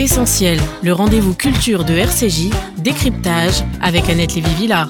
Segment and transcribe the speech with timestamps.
[0.00, 4.88] Essentiel, le rendez-vous culture de RCJ, décryptage avec Annette Lévy-Villard.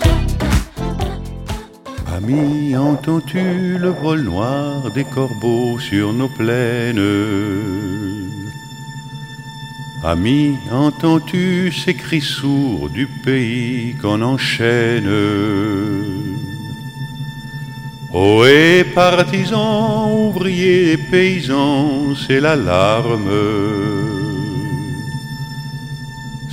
[2.16, 7.02] Ami, entends-tu le vol noir des corbeaux sur nos plaines?
[10.04, 15.10] Ami, entends-tu ces cris sourds du pays qu'on enchaîne?
[18.14, 23.99] Ohé, partisans, ouvriers, paysans, c'est l'alarme.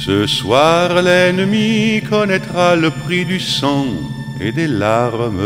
[0.07, 3.87] Ce soir, l'ennemi connaîtra le prix du sang
[4.39, 5.41] et des larmes.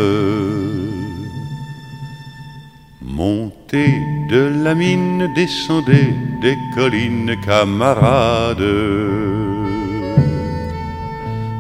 [3.02, 3.96] Montez
[4.30, 8.78] de la mine, descendez des collines, camarades.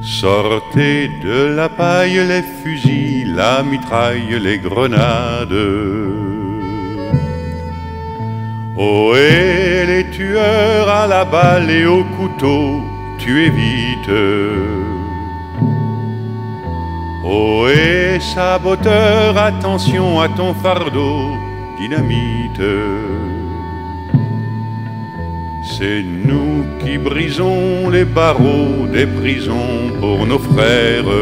[0.03, 5.57] Sortez de la paille les fusils, la mitraille, les grenades.
[8.77, 12.81] Oh, et les tueurs à la balle et au couteau,
[13.23, 14.17] tu évites.
[17.23, 21.37] Oh, et saboteur, attention à ton fardeau,
[21.79, 22.61] dynamite.
[25.73, 31.13] C'est nous qui brisons les barreaux des prisons pour nos frères.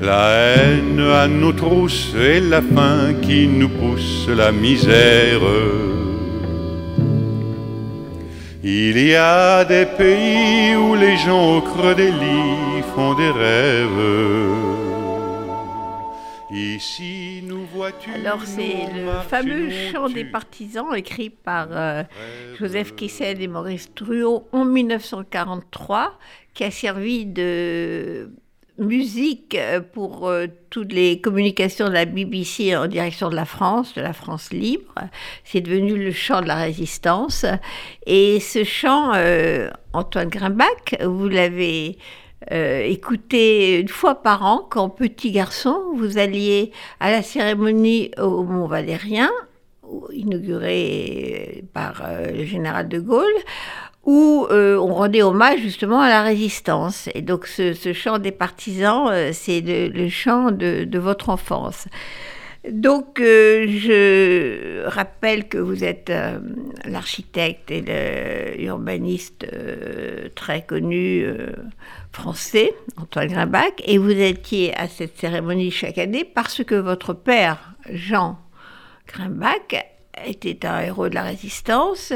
[0.00, 5.40] La haine à nos trousses et la faim qui nous pousse la misère.
[8.62, 13.88] Il y a des pays où les gens au creux des lits font des rêves.
[16.50, 18.10] Ici, nous vois-tu.
[18.10, 22.02] Alors, c'est le fameux chant des partisans écrit par euh,
[22.58, 26.18] Joseph Kessel et Maurice Truot en 1943,
[26.52, 28.30] qui a servi de
[28.80, 29.56] musique
[29.92, 34.12] pour euh, toutes les communications de la BBC en direction de la France, de la
[34.12, 34.94] France libre.
[35.44, 37.44] C'est devenu le chant de la résistance.
[38.06, 41.98] Et ce chant, euh, Antoine Grimbach, vous l'avez
[42.50, 48.44] euh, écouté une fois par an quand petit garçon, vous alliez à la cérémonie au
[48.44, 49.30] Mont Valérien,
[50.12, 52.02] inaugurée par
[52.32, 53.26] le général de Gaulle,
[54.04, 57.08] où euh, on rendait hommage justement à la résistance.
[57.14, 61.86] Et donc ce, chant des partisans, euh, c'est le, chant de, votre enfance.
[62.70, 66.12] Donc euh, je rappelle que vous êtes
[66.84, 69.46] l'architecte et l'urbaniste
[70.34, 71.24] très connu
[72.12, 77.74] français, Antoine Grimbach, et vous étiez à cette cérémonie chaque année parce que votre père,
[77.90, 78.38] Jean
[79.08, 79.74] Grimbach,
[80.26, 82.12] était un héros de la résistance,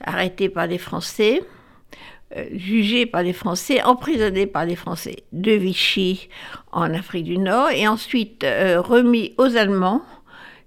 [0.00, 1.42] arrêté par les Français,
[2.36, 6.28] euh, jugé par les Français, emprisonné par les Français de Vichy
[6.72, 10.02] en Afrique du Nord, et ensuite euh, remis aux Allemands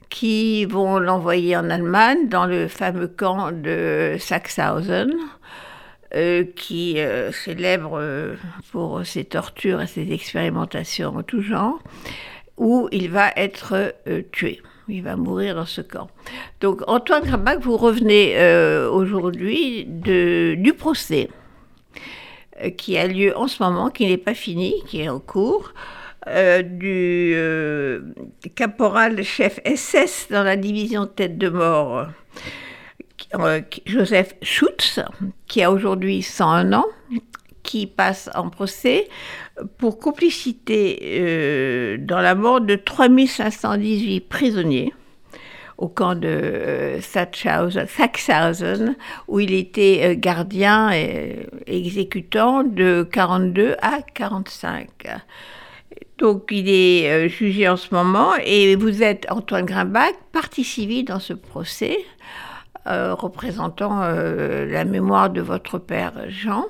[0.10, 5.14] qui vont l'envoyer en Allemagne dans le fameux camp de Sachsenhausen.
[6.14, 6.98] Euh, qui
[7.32, 8.36] célèbre
[8.74, 11.80] pour ses tortures et ses expérimentations en tout genre,
[12.58, 13.96] où il va être
[14.34, 16.10] tué il va mourir dans ce camp.
[16.60, 21.30] Donc Antoine Grabach, vous revenez euh, aujourd'hui du procès
[22.62, 25.74] euh, qui a lieu en ce moment, qui n'est pas fini, qui est en cours,
[26.28, 32.08] euh, du caporal chef SS dans la division tête de mort,
[33.86, 35.00] Joseph Schutz,
[35.48, 36.86] qui a aujourd'hui 101 ans,
[37.64, 39.08] qui passe en procès
[39.78, 44.94] pour complicité euh, dans la mort de 3518 prisonniers
[45.78, 48.96] au camp de euh, Sachsenhausen,
[49.28, 54.90] où il était euh, gardien et exécutant de 42 à 45.
[56.20, 61.20] Donc il est jugé en ce moment et vous êtes Antoine Grimbach, partie civile dans
[61.20, 61.98] ce procès,
[62.86, 66.68] représentant la mémoire de votre père Jean.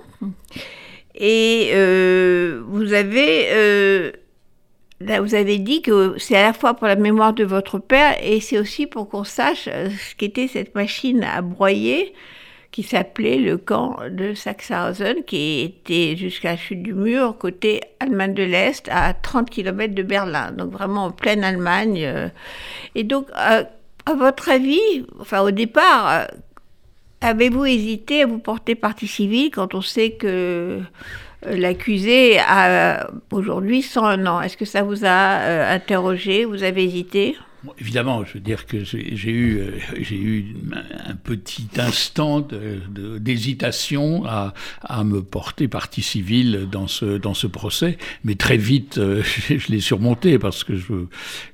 [1.16, 4.12] Et euh, vous avez euh,
[5.00, 8.40] vous avez dit que c'est à la fois pour la mémoire de votre père et
[8.40, 12.14] c'est aussi pour qu'on sache euh, ce qu'était cette machine à broyer
[12.70, 18.34] qui s'appelait le camp de Sachsenhausen, qui était jusqu'à la chute du mur, côté Allemagne
[18.34, 22.32] de l'Est, à 30 km de Berlin, donc vraiment en pleine Allemagne.
[22.96, 23.66] Et donc, à
[24.16, 26.28] votre avis, enfin au départ,
[27.24, 30.82] Avez-vous hésité à vous porter partie civile quand on sait que
[31.46, 34.42] l'accusé a aujourd'hui 101 ans?
[34.42, 36.46] Est-ce que ça vous a interrogé?
[36.46, 37.38] Vous avez hésité?
[37.80, 40.56] Évidemment, je veux dire que j'ai eu, euh, j'ai eu
[41.06, 42.46] un petit instant
[43.20, 48.98] d'hésitation à, à, me porter partie civile dans ce, dans ce procès, mais très vite,
[48.98, 51.06] euh, je l'ai surmonté parce que je,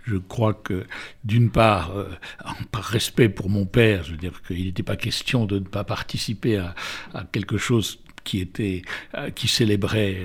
[0.06, 0.86] je crois que,
[1.24, 2.06] d'une part, euh,
[2.72, 5.84] par respect pour mon père, je veux dire qu'il n'était pas question de ne pas
[5.84, 6.76] participer à,
[7.14, 8.82] à quelque chose qui était,
[9.36, 10.18] qui célébrait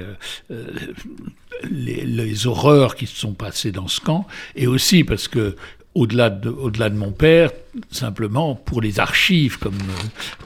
[1.70, 4.26] les, les, horreurs qui se sont passées dans ce camp,
[4.56, 5.54] et aussi parce que
[5.94, 7.50] au-delà de, au-delà de mon père,
[7.90, 9.78] simplement pour les archives, comme,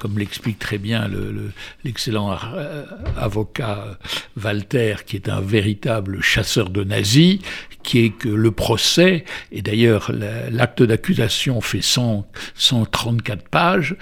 [0.00, 1.52] comme l'explique très bien le,
[1.84, 2.84] l'excellent euh,
[3.16, 3.98] avocat
[4.42, 7.38] Walter, qui est un véritable chasseur de nazis,
[7.84, 10.10] qui est que le procès, et d'ailleurs
[10.50, 12.26] l'acte d'accusation fait 100,
[12.56, 13.94] 134 pages,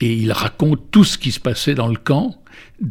[0.00, 2.36] et il raconte tout ce qui se passait dans le camp,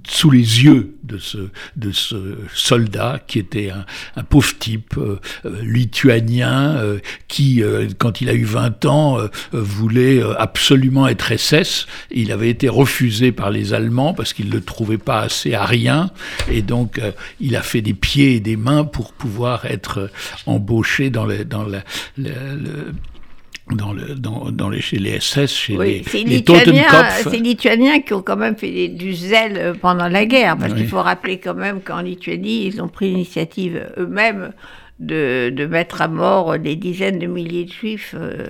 [0.07, 1.37] sous les yeux de ce,
[1.77, 3.71] de ce soldat qui était
[4.15, 6.99] un, pauvre type euh, euh, lituanien euh,
[7.29, 7.63] qui,
[7.97, 9.17] quand il a eu 20 ans,
[9.51, 11.87] voulait absolument être SS.
[12.11, 16.09] Il avait été refusé par les Allemands parce qu'il ne le trouvait pas assez arien
[16.49, 17.01] et donc
[17.39, 20.09] il a fait des pieds et des mains pour pouvoir être
[20.45, 21.79] embauché dans, le, dans le,
[23.71, 28.13] dans, le, dans, dans les, chez les SS, chez les, les C'est les Lituaniens qui
[28.13, 31.81] ont quand même fait du zèle pendant la guerre, parce qu'il faut rappeler quand même
[31.81, 34.53] qu'en Lituanie, ils ont pris l'initiative eux-mêmes
[34.99, 38.47] de, de, mettre à mort des dizaines de milliers de juifs euh,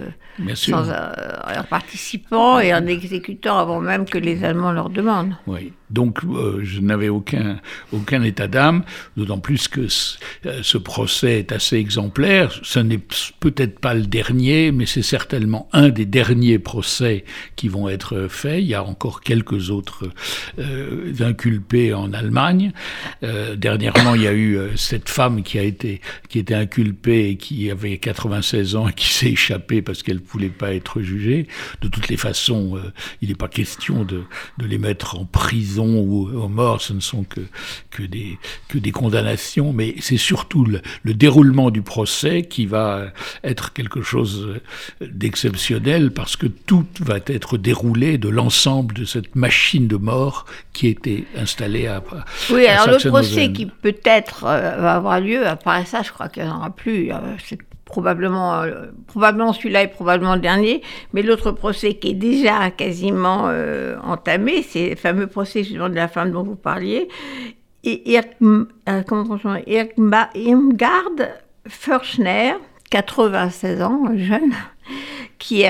[0.54, 1.10] sans, euh,
[1.58, 5.36] en participant et en exécutant avant même que les Allemands leur demandent.
[5.46, 5.74] Oui.
[5.90, 7.60] Donc euh, je n'avais aucun,
[7.94, 8.84] aucun état d'âme,
[9.16, 12.60] d'autant plus que ce, procès est assez exemplaire.
[12.64, 13.00] Ce n'est
[13.40, 17.24] peut-être pas le dernier, mais c'est certainement un des derniers procès
[17.56, 18.62] qui vont être faits.
[18.62, 20.10] Il y a encore quelques autres
[21.20, 22.74] inculpés en Allemagne.
[23.56, 27.70] dernièrement, il y a eu cette femme qui a été qui était inculpée et qui
[27.72, 31.48] avait 96 ans et qui s'est échappée parce qu'elle ne voulait pas être jugée.
[31.82, 32.80] De toutes les façons,
[33.22, 34.24] il n'est pas question de,
[34.58, 37.42] de les mettre en prison ou aux morts, ce ne sont que,
[37.90, 38.38] que, des,
[38.68, 40.82] que des condamnations, mais c'est surtout le,
[41.14, 43.08] déroulement du procès qui va
[43.44, 44.60] être quelque chose
[45.02, 50.88] d'exceptionnel parce que tout va être déroulé de l'ensemble de cette machine de mort qui
[50.88, 52.04] était installée à.
[52.52, 56.44] Oui, alors le procès qui peut-être euh, va avoir lieu, après ça, je crois qu'il
[56.44, 57.12] n'y en aura plus.
[57.12, 57.36] Euh,
[57.86, 60.82] probablement, euh, probablement celui-là est probablement le dernier,
[61.14, 65.96] mais l'autre procès qui est déjà quasiment euh, entamé, c'est le fameux procès justement de
[65.96, 67.08] la femme dont vous parliez,
[67.84, 68.20] et
[70.36, 71.04] Irmgard
[71.68, 72.54] Furchner,
[72.90, 74.52] 96 ans, jeune,
[75.40, 75.64] qui,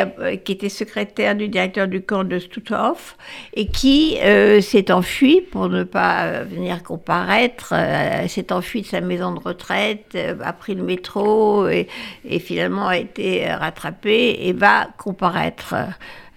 [0.43, 3.17] qui, était secrétaire du directeur du camp de Stutthof
[3.53, 8.87] et qui euh, s'est enfui pour ne pas euh, venir comparaître, euh, s'est enfui de
[8.87, 11.87] sa maison de retraite, a pris le métro et,
[12.25, 15.75] et, finalement a été rattrapé et va comparaître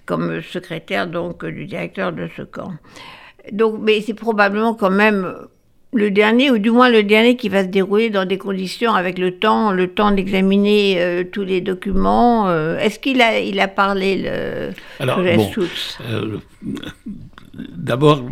[0.07, 2.73] comme secrétaire donc du directeur de ce camp.
[3.53, 5.35] Donc, mais c'est probablement quand même
[5.93, 9.19] le dernier, ou du moins le dernier qui va se dérouler dans des conditions avec
[9.19, 12.49] le temps, le temps d'examiner euh, tous les documents.
[12.49, 14.71] Euh, est-ce qu'il a, il a parlé le
[15.01, 15.51] Alors, bon,
[16.09, 16.39] euh,
[17.55, 18.25] D'abord,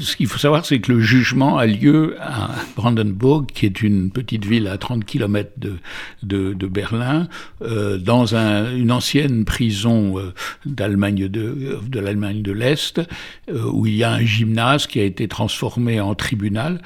[0.00, 4.10] ce qu'il faut savoir, c'est que le jugement a lieu à Brandenburg, qui est une
[4.10, 5.78] petite ville à 30 km de,
[6.22, 7.28] de, Berlin,
[7.62, 10.34] euh, dans un, une ancienne prison euh,
[10.66, 13.00] d'Allemagne de, de l'Allemagne de l'Est,
[13.48, 16.82] euh, où il y a un gymnase qui a été transformé en tribunal.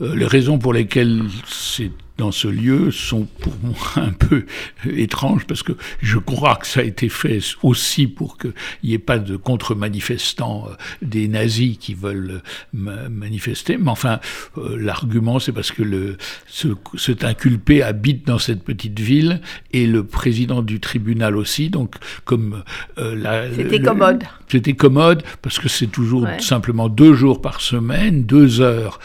[0.00, 4.46] Euh, les raisons pour lesquelles c'est dans ce lieu sont pour moi un peu
[4.86, 8.52] étranges parce que je crois que ça a été fait aussi pour qu'il
[8.84, 12.42] n'y ait pas de contre-manifestants euh, des nazis qui veulent
[12.74, 13.76] euh, manifester.
[13.78, 14.20] Mais enfin,
[14.58, 19.40] euh, l'argument, c'est parce que le, ce, cet inculpé habite dans cette petite ville
[19.72, 21.70] et le président du tribunal aussi.
[21.70, 21.94] Donc,
[22.24, 22.62] comme
[22.98, 24.24] euh, c'était commode.
[24.48, 29.00] C'était commode parce que c'est toujours simplement deux jours par semaine, deux heures,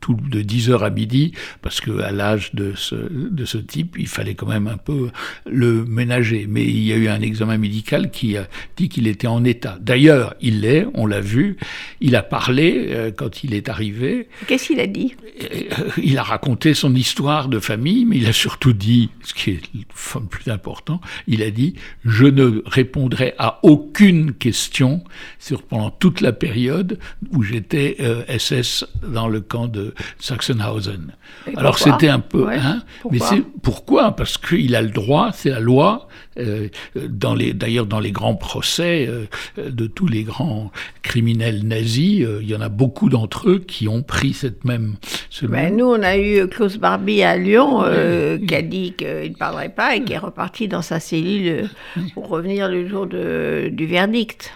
[0.00, 1.32] tout de 10 heures à midi,
[1.62, 5.10] parce que à l'âge de ce, de ce type, il fallait quand même un peu
[5.50, 6.46] le ménager.
[6.48, 8.46] Mais il y a eu un examen médical qui a
[8.76, 9.78] dit qu'il était en état.
[9.80, 11.56] D'ailleurs, il l'est, on l'a vu.
[12.00, 14.28] Il a parlé euh, quand il est arrivé.
[14.46, 15.14] Qu'est-ce qu'il a dit?
[15.42, 19.50] Euh, Il a raconté son histoire de famille, mais il a surtout dit, ce qui
[19.50, 21.74] est le plus important, il a dit
[22.04, 25.02] Je ne répondrai à aucune question
[25.38, 26.98] sur, pendant toute la période
[27.32, 27.96] où j'étais
[28.38, 31.12] SS euh, dans le camp de Sachsenhausen.
[31.56, 32.48] Alors c'était un peu.
[32.48, 34.14] hein, mais c'est pourquoi?
[34.16, 36.08] Parce qu'il a le droit, c'est la loi.
[36.38, 39.26] Euh, dans les, d'ailleurs, dans les grands procès euh,
[39.70, 40.70] de tous les grands
[41.02, 44.94] criminels nazis, euh, il y en a beaucoup d'entre eux qui ont pris cette même.
[45.30, 48.94] Ce Ben, même- nous, on a eu Klaus Barbie à Lyon euh, qui a dit
[48.96, 51.68] qu'il ne parlerait pas et qui est reparti dans sa cellule
[52.14, 54.52] pour revenir le jour de- du verdict.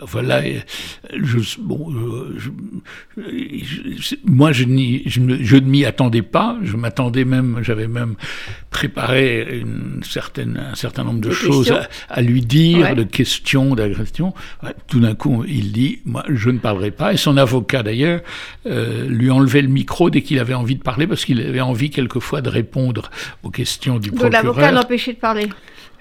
[0.00, 0.42] Voilà,
[1.14, 2.50] je, bon, euh, je-
[3.98, 6.58] je- moi je, ne, m'y attendais pas.
[6.62, 8.14] Je m'attendais même, j'avais même
[8.70, 12.94] préparé une certaine, un certain nombre de Des choses à, à lui dire, Ouais.
[12.94, 14.34] de questions, d'agressions.
[14.88, 17.12] Tout d'un coup, il dit, moi, je ne parlerai pas.
[17.12, 18.20] Et son avocat d'ailleurs
[18.66, 21.90] euh, lui enlevait le micro dès qu'il avait envie de parler, parce qu'il avait envie
[21.90, 23.10] quelquefois de répondre
[23.42, 25.48] aux questions du Donc l'avocat procureur l'empêchait de parler.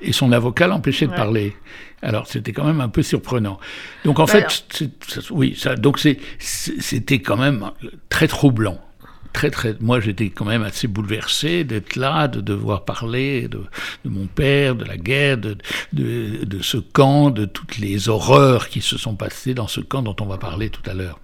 [0.01, 1.55] Et son avocat l'empêchait de parler.
[2.01, 3.59] Alors c'était quand même un peu surprenant.
[4.05, 4.63] Donc en fait,
[5.29, 5.99] oui, ça, donc
[6.39, 7.71] c'était quand même
[8.09, 8.79] très troublant.
[9.33, 13.63] Très, très, moi, j'étais quand même assez bouleversé d'être là, de devoir parler de,
[14.03, 15.55] de mon père, de la guerre, de,
[15.93, 20.01] de, de ce camp, de toutes les horreurs qui se sont passées dans ce camp
[20.01, 21.17] dont on va parler tout à l'heure.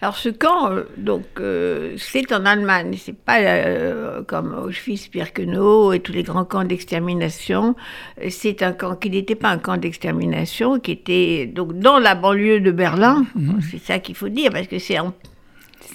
[0.00, 6.00] Alors ce camp, euh, donc euh, c'est en Allemagne, c'est pas euh, comme Auschwitz-Birkenau et
[6.00, 7.76] tous les grands camps d'extermination.
[8.28, 12.60] C'est un camp qui n'était pas un camp d'extermination, qui était donc dans la banlieue
[12.60, 13.24] de Berlin.
[13.70, 15.14] C'est ça qu'il faut dire parce que c'est en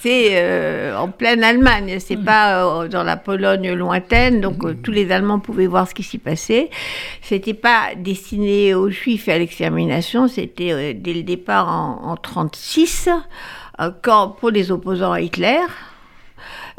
[0.01, 4.91] c'est euh, en pleine Allemagne, c'est pas euh, dans la Pologne lointaine, donc euh, tous
[4.91, 6.69] les Allemands pouvaient voir ce qui s'y passait.
[7.21, 13.09] C'était pas destiné aux Juifs et à l'extermination, c'était dès le départ en, en 36
[13.77, 15.59] un camp pour les opposants à Hitler.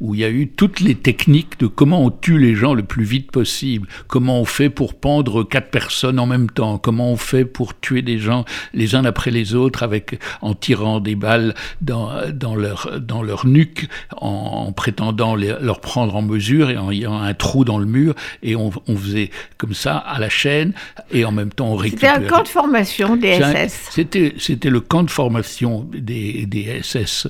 [0.00, 2.82] où il y a eu toutes les techniques de comment on tue les gens le
[2.82, 7.16] plus vite possible, comment on fait pour pendre quatre personnes en même temps, comment on
[7.16, 8.44] fait pour tuer des gens
[8.74, 15.07] les uns après les autres avec en tirant des balles dans leur nuque en prétendant
[15.36, 18.70] les- leur prendre en mesure et en ayant un trou dans le mur et on,
[18.86, 20.72] on faisait comme ça à la chaîne
[21.12, 22.26] et en même temps on C'était récupérait.
[22.26, 27.28] un camp de formation des SS C'était c'était le camp de formation des, des SS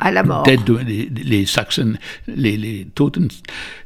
[0.00, 0.42] à la mort.
[0.42, 1.94] têtes de, les, les Saxon,
[2.26, 3.28] les, les, Toten,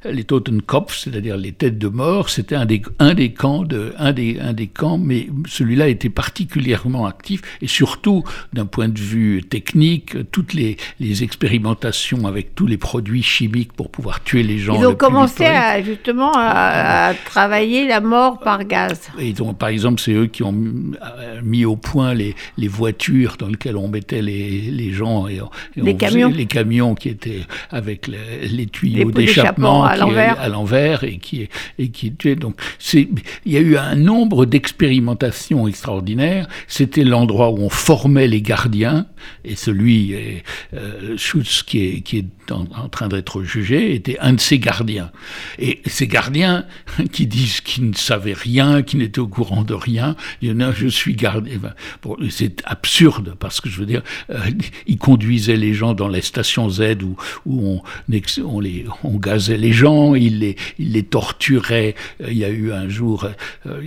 [0.04, 4.12] les Totenkopf, c'est-à-dire les têtes de mort, c'était un des, un des camps, de, un,
[4.12, 9.42] des, un des camps, mais celui-là était particulièrement actif, et surtout, d'un point de vue
[9.42, 14.78] technique, toutes les, les expérimentations avec tous les produits chimiques pour pouvoir tuer les gens.
[14.78, 19.10] Ils ont commencé à, justement à, à travailler la mort par gaz.
[19.18, 22.68] Et ont, par exemple, c'est eux qui ont mis- euh, mis au point les, les
[22.68, 26.28] voitures dans lesquelles on mettait les, les gens et, on- et Les on faisait camions.
[26.30, 29.96] les camions qui étaient avec les, tuyaux d'échappement à
[30.48, 31.04] l'envers.
[31.04, 32.36] et qui et qui tuaient.
[32.36, 33.08] Donc c'est
[33.44, 36.48] il y a eu un nombre d'expérimentations extraordinaires.
[36.68, 39.06] C'était l'endroit où on formait les gardiens
[39.44, 40.14] et celui
[40.74, 44.58] euh, Schutz qui est qui est en, en train d'être jugé était un de ces
[44.58, 45.10] gardiens.
[45.58, 46.66] Et ces gardiens
[47.12, 50.60] qui disent qu'ils ne savaient rien, qui n'étaient au courant de rien, il y en
[50.60, 51.58] a, je suis gardien.
[52.02, 54.38] Bon, c'est absurde parce que je veux dire, euh,
[54.86, 57.82] ils conduisaient les gens dans les stations Z où, où on,
[59.04, 61.94] on, gazait les gens, ils les, ils les torturaient.
[62.20, 63.28] Euh, Il y a eu un jour,
[63.66, 63.80] euh,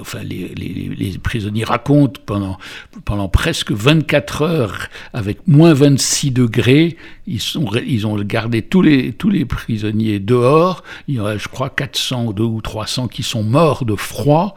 [0.00, 2.58] enfin, les, les, les prisonniers racontent pendant,
[3.04, 6.96] pendant presque 24 heures avec moins 26 degrés,
[7.26, 9.12] ils, ont gardé tous les,
[9.44, 10.82] prisonniers dehors.
[11.08, 14.54] Il y en a, je crois, 400 2 ou 300 qui sont morts de froid.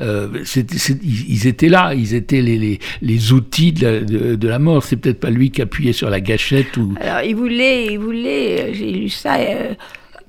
[0.00, 0.28] Euh,
[1.02, 4.00] ils, étaient là, ils étaient les, outils de la,
[4.36, 4.82] de, la mort.
[4.82, 6.78] C'est peut-être pas lui qui appuyait sur la gâchette.
[7.00, 9.74] Alors, il voulait, il voulait j'ai lu ça, euh,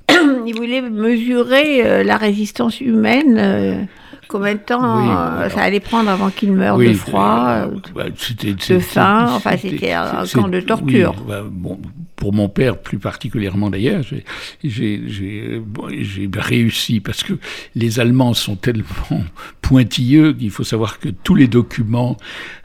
[0.46, 3.88] il voulait mesurer euh, la résistance humaine
[4.34, 8.80] Combien de temps euh, ça allait prendre avant qu'il meure de froid, euh, bah, de
[8.80, 11.14] faim Enfin, c'était un camp de torture.
[11.28, 11.44] Bah,
[12.16, 14.04] pour mon père plus particulièrement d'ailleurs,
[14.64, 15.62] j'ai
[16.36, 17.34] réussi parce que
[17.76, 18.86] les Allemands sont tellement
[19.62, 22.18] pointilleux qu'il faut savoir que tous les documents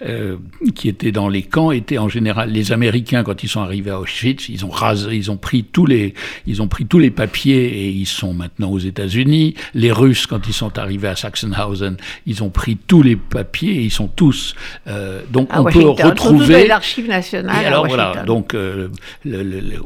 [0.02, 0.36] euh,
[0.74, 4.00] qui étaient dans les camps étaient en général les Américains quand ils sont arrivés à
[4.00, 6.14] Auschwitz, ils ont rasé, ils ont pris tous les,
[6.46, 9.54] ils ont pris tous les papiers et ils sont maintenant aux États-Unis.
[9.74, 13.82] Les Russes quand ils sont arrivés à Sachsenhausen ils ont pris tous les papiers et
[13.82, 14.54] ils sont tous.
[14.86, 17.62] Euh, donc on peut retrouver l'archive nationale.
[17.62, 18.88] Et alors voilà, donc euh,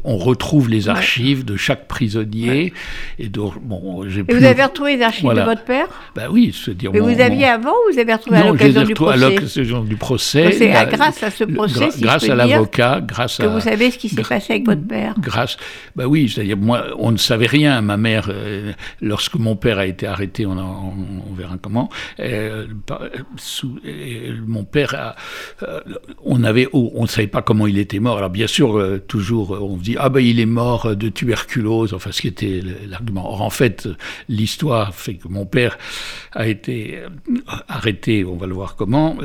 [0.03, 2.73] on retrouve les archives de chaque prisonnier.
[3.19, 4.21] Et donc bon, j'ai.
[4.21, 6.91] Et vous avez retrouvé les archives de votre père Ben oui, se dire.
[6.93, 9.95] Mais vous aviez avant ou vous avez retrouvé à l'occasion du procès à l'occasion du
[9.95, 10.51] procès.
[10.51, 14.23] C'est grâce à ce procès, grâce à l'avocat, grâce que vous savez ce qui s'est
[14.23, 15.15] passé avec votre père.
[15.19, 15.57] Grâce,
[15.95, 17.81] ben oui, c'est-à-dire moi, on ne savait rien.
[17.81, 21.89] Ma mère, euh, lorsque mon père a été arrêté, on, on verra comment.
[22.19, 22.65] Euh,
[23.37, 23.79] sous,
[24.47, 25.15] mon père,
[25.63, 25.81] euh,
[26.23, 28.17] on avait, oh, on ne savait pas comment il était mort.
[28.17, 29.03] Alors bien sûr, euh,
[29.43, 31.93] toujours, on dit ah ben il est mort de tuberculose.
[31.93, 33.29] Enfin, ce qui était l'argument.
[33.29, 33.87] Or en fait,
[34.29, 35.77] l'histoire fait que mon père
[36.33, 36.99] a été
[37.67, 38.25] arrêté.
[38.25, 39.17] On va le voir comment.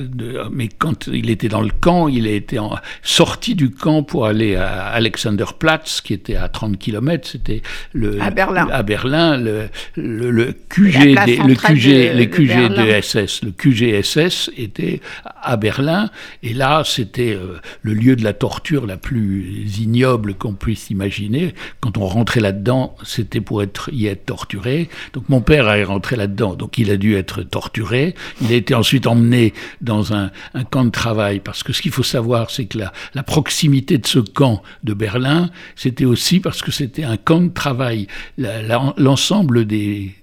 [0.50, 2.58] mais quand il était dans le camp, il a été
[3.02, 7.28] sorti du camp pour aller à Alexanderplatz, qui était à 30 km.
[7.28, 8.68] C'était le à Berlin.
[8.70, 13.42] À Berlin, le, le, QG, le QG, le QG de SS.
[13.42, 15.00] Le QGSS était
[15.40, 16.10] à Berlin,
[16.42, 21.54] et là, c'était euh, le lieu de la torture la plus ignoble qu'on puisse imaginer.
[21.80, 23.62] Quand on rentrait là-dedans, c'était pour
[23.92, 24.88] y être torturé.
[25.12, 28.14] Donc mon père est rentré là-dedans, donc il a dû être torturé.
[28.40, 30.30] Il a été ensuite emmené dans un,
[30.70, 34.18] camp de travail, parce que ce qu'il faut savoir, c'est que la, proximité de ce
[34.20, 38.06] camp de Berlin, c'était aussi parce que c'était un camp de travail.
[38.38, 40.14] L'ensemble des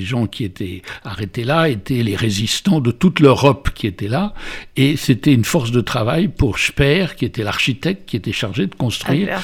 [0.00, 4.34] gens qui étaient arrêtés là étaient les résistants de toute l'Europe qui étaient là,
[4.76, 7.72] et c'était une force de travail pour Speer, qui était l'architecte
[8.06, 9.40] qui était chargé de construire.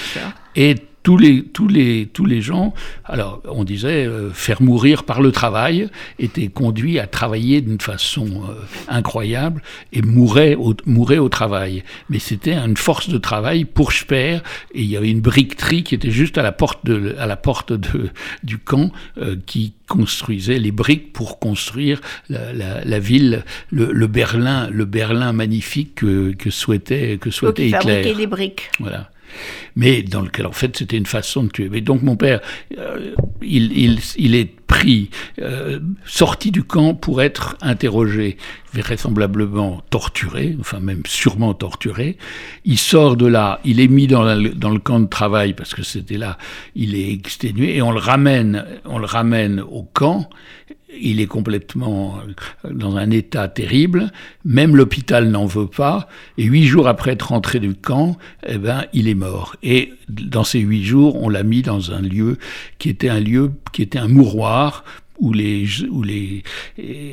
[0.54, 0.76] et
[1.08, 2.74] tous les, tous les, tous les gens,
[3.06, 5.88] alors on disait euh, faire mourir par le travail,
[6.18, 8.52] étaient conduits à travailler d'une façon euh,
[8.88, 9.62] incroyable
[9.94, 11.82] et mouraient au, mouraient au travail.
[12.10, 14.40] Mais c'était une force de travail pour Speer
[14.74, 17.36] et il y avait une briqueterie qui était juste à la porte, de, à la
[17.36, 18.10] porte de,
[18.42, 24.06] du camp euh, qui construisait les briques pour construire la, la, la ville, le, le,
[24.08, 28.12] Berlin, le Berlin magnifique que, que souhaitait, que souhaitait Hitler.
[28.14, 28.70] des briques.
[28.78, 29.08] Voilà
[29.76, 31.68] mais dans lequel en fait c'était une façon de tuer.
[31.70, 32.40] Mais donc mon père,
[32.78, 35.10] euh, il, est pris,
[35.40, 38.36] euh, sorti du camp pour être interrogé,
[38.72, 42.18] vraisemblablement torturé, enfin même sûrement torturé.
[42.64, 45.82] Il sort de là, il est mis dans, dans le camp de travail parce que
[45.82, 46.38] c'était là,
[46.74, 50.28] il est exténué et on le ramène, on le ramène au camp
[51.00, 52.18] il est complètement
[52.64, 54.10] euh, dans un état terrible,
[54.44, 58.84] même l'hôpital n'en veut pas, et huit jours après être rentré du camp, eh ben,
[58.92, 59.56] il est mort.
[59.62, 62.38] Et dans ces huit jours, on l'a mis dans un lieu
[62.78, 64.84] qui était un lieu, qui était un mouroir
[65.18, 66.42] où les, où les,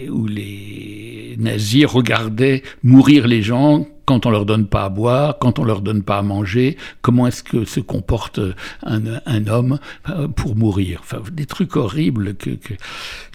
[0.09, 5.59] où les nazis regardaient mourir les gens quand on leur donne pas à boire, quand
[5.59, 8.39] on leur donne pas à manger, comment est-ce que se comporte
[8.83, 10.99] un, un, homme euh, pour mourir?
[11.01, 12.51] Enfin, des trucs horribles que,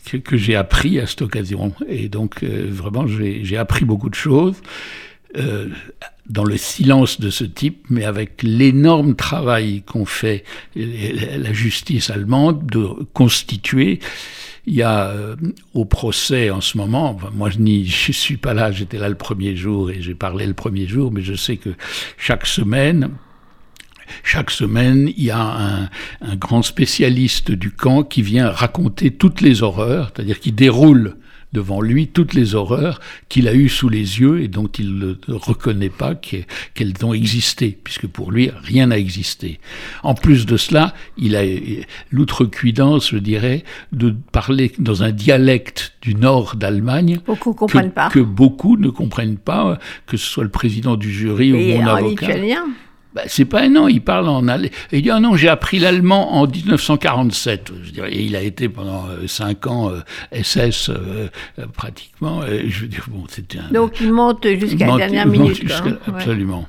[0.04, 1.72] que, que, j'ai appris à cette occasion.
[1.88, 4.56] Et donc, euh, vraiment, j'ai appris beaucoup de choses.
[5.36, 5.68] Euh,
[6.28, 10.44] dans le silence de ce type, mais avec l'énorme travail qu'ont fait
[10.76, 13.98] la justice allemande de constituer
[14.66, 15.36] il y a euh,
[15.74, 19.56] au procès en ce moment, moi je n'y suis pas là, j'étais là le premier
[19.56, 21.70] jour et j'ai parlé le premier jour, mais je sais que
[22.16, 23.10] chaque semaine,
[24.24, 25.88] chaque semaine, il y a un,
[26.20, 31.16] un, grand spécialiste du camp qui vient raconter toutes les horreurs, c'est-à-dire qui déroule
[31.52, 35.16] devant lui toutes les horreurs qu'il a eues sous les yeux et dont il ne
[35.28, 39.58] reconnaît pas qu'elles ont existé, puisque pour lui, rien n'a existé.
[40.02, 41.42] En plus de cela, il a
[42.10, 48.08] l'outrecuidance, je dirais, de parler dans un dialecte du nord d'Allemagne beaucoup comprennent pas.
[48.10, 52.26] que beaucoup ne comprennent pas, que ce soit le président du jury ou mon avocat.
[52.26, 52.66] Lituanien
[53.14, 54.68] bah, c'est pas un nom, il parle en allemand.
[54.92, 57.72] Il dit ah non, j'ai appris l'allemand en 1947.
[57.82, 59.90] Je dirais, il a été pendant euh, cinq ans
[60.32, 62.42] SS euh, euh, pratiquement.
[62.42, 65.62] je veux dire, bon, c'était Donc il monte jusqu'à la dernière minute.
[66.06, 66.66] Absolument.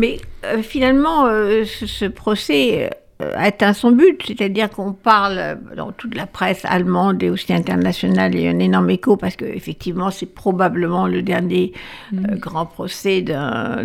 [0.00, 2.88] Mais euh, finalement, euh, ce, ce, procès euh,
[3.34, 8.42] atteint son but, c'est-à-dire qu'on parle dans toute la presse allemande et aussi internationale, il
[8.42, 11.72] y a un énorme écho parce que effectivement c'est probablement le dernier
[12.12, 12.36] mmh.
[12.36, 13.84] grand procès d'un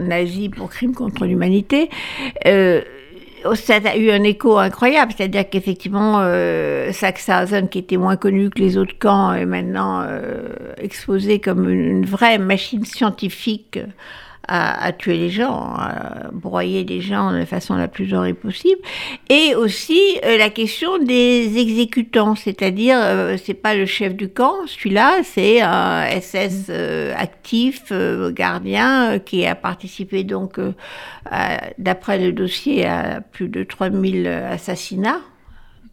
[0.00, 1.90] nazi pour crime contre l'humanité
[3.54, 8.58] ça a eu un écho incroyable, c'est-à-dire qu'effectivement, euh, Sachsenhausen, qui était moins connu que
[8.58, 13.78] les autres camps, est maintenant euh, exposé comme une, vraie machine scientifique
[14.48, 18.80] à, tuer les gens, à broyer les gens de la façon la plus horrible possible.
[19.28, 24.54] Et aussi euh, la question des exécutants, c'est-à-dire euh, c'est pas le chef du camp,
[24.66, 27.92] celui-là, c'est un SS euh, actif,
[28.30, 30.58] gardien, qui a participé donc,
[31.78, 35.20] d'après le dossier, à plus de 3000 assassinats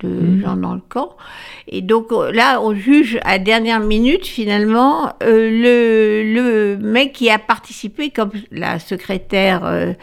[0.03, 0.41] de mmh.
[0.41, 1.15] gens dans le camp.
[1.67, 7.29] Et donc euh, là, on juge à dernière minute finalement euh, le, le mec qui
[7.29, 9.93] a participé comme la secrétaire euh,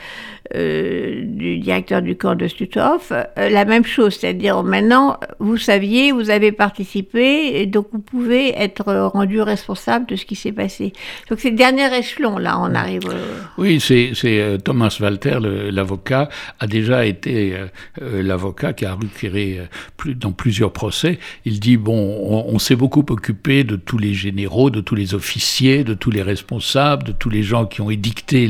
[0.56, 6.10] euh, du directeur du camp de Stutthof, euh, la même chose, c'est-à-dire maintenant, vous saviez,
[6.10, 10.92] vous avez participé, et donc vous pouvez être rendu responsable de ce qui s'est passé.
[11.28, 13.02] Donc c'est le dernier échelon, là, on arrive.
[13.58, 14.12] Oui, c'est
[14.64, 15.38] Thomas Walter,
[15.70, 17.54] l'avocat, a déjà été
[18.00, 19.58] l'avocat qui a plus,
[20.16, 21.18] dans plusieurs procès.
[21.44, 25.84] Il dit, bon, on, s'est beaucoup occupé de tous les généraux, de tous les officiers,
[25.84, 28.46] de tous les responsables, de tous les gens qui ont édicté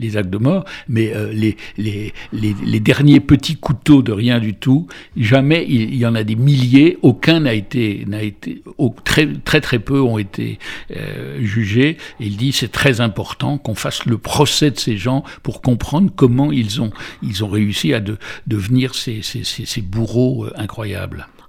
[0.00, 1.56] les, actes de mort, mais les,
[2.32, 4.86] les, derniers petits couteaux de rien du tout.
[5.16, 8.62] Jamais, il, y en a des milliers, aucun n'a été, n'a été
[9.04, 10.58] très, très très peu ont été
[10.96, 11.96] euh, jugés.
[12.20, 16.52] il dit c'est très important qu'on fasse le procès de ces gens pour comprendre comment
[16.52, 16.90] ils ont,
[17.22, 20.52] ils ont réussi à de, devenir ces bourreaux euh,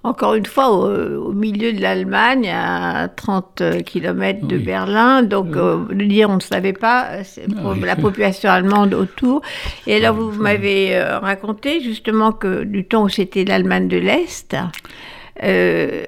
[0.08, 5.22] encore une fois, au, milieu de l'Allemagne, à 30 km de Berlin.
[5.22, 7.10] Donc, euh, le dire, on ne savait pas,
[7.62, 9.42] pour la population allemande autour.
[9.86, 14.56] Et là, vous m'avez euh, raconté justement que du temps où c'était l'Allemagne de l'Est,
[15.44, 16.06] euh,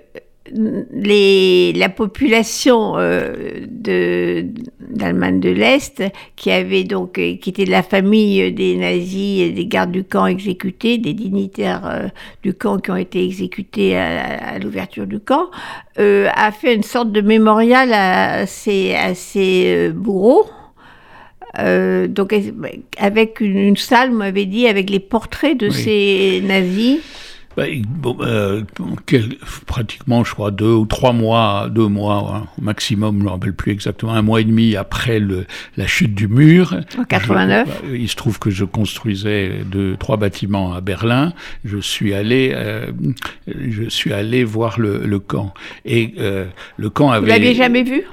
[0.92, 6.04] les, la population euh, d'Allemagne de, l'Est,
[6.36, 10.04] qui avait donc, euh, qui était de la famille des nazis et des gardes du
[10.04, 12.08] camp exécutés, des dignitaires euh,
[12.44, 15.50] du camp qui ont été exécutés à, l'ouverture du camp,
[15.98, 19.14] a fait une sorte de mémorial à ces, à
[19.94, 20.50] bourreaux.
[21.56, 22.34] donc
[22.98, 27.00] avec une, salle, vous m'avez dit, avec les portraits de ces nazis.
[27.60, 28.62] Bah, bon, euh,
[29.66, 33.30] pratiquement, je crois, deux ou trois mois, deux mois hein, au maximum, je ne me
[33.32, 35.46] rappelle plus exactement, un mois et demi après le,
[35.76, 36.74] la chute du mur.
[36.98, 41.34] En 89 bah, Il se trouve que je construisais deux, trois bâtiments à Berlin.
[41.66, 42.94] Je suis allé, euh,
[43.46, 45.54] je suis allé voir le, le camp.
[45.84, 46.46] Et euh,
[46.78, 47.20] le camp avait...
[47.20, 48.04] Vous l'aviez jamais vu?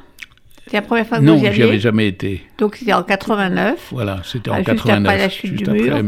[0.68, 2.42] C'est la première fois que non, vous y j'y avais jamais été.
[2.58, 3.90] Donc c'était en 89.
[3.92, 4.72] Voilà, c'était en 89.
[4.72, 5.94] Juste après la chute du mur.
[5.94, 6.02] La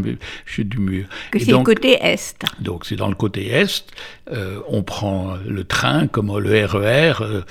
[0.47, 1.07] chute du mur.
[1.31, 2.35] Que c'est le côté est.
[2.59, 3.87] Donc c'est dans le côté est.
[4.33, 7.14] Euh, on prend le train comme le RER.
[7.21, 7.42] Euh,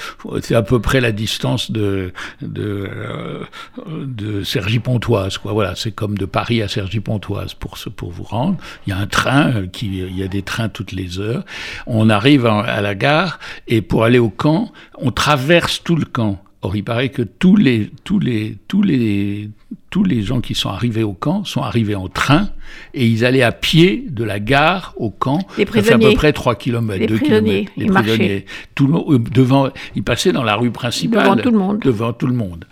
[0.42, 3.46] c'est à peu près la distance de de, euh,
[3.88, 5.38] de Cergy-Pontoise.
[5.38, 5.54] Quoi.
[5.54, 8.58] Voilà, c'est comme de Paris à Cergy-Pontoise pour pour vous rendre.
[8.86, 11.46] Il y a un train qui, il y a des trains toutes les heures.
[11.86, 13.40] On arrive à la gare
[13.70, 16.44] et pour aller au camp, on traverse tout le camp.
[16.64, 19.50] Or, il paraît que tous les, tous les, tous les,
[19.92, 22.50] tous les gens qui sont arrivés au camp sont arrivés en train
[22.96, 25.40] et ils allaient à pied de la gare au camp.
[25.58, 25.92] Les prisonniers.
[25.92, 28.46] Ça fait à peu près 3 km, les 2 prisonniers, Les prisonniers.
[28.74, 31.24] Tout le monde, euh, devant, ils passaient dans la rue principale.
[31.24, 31.80] Devant tout le monde.
[31.80, 32.66] Devant tout le monde.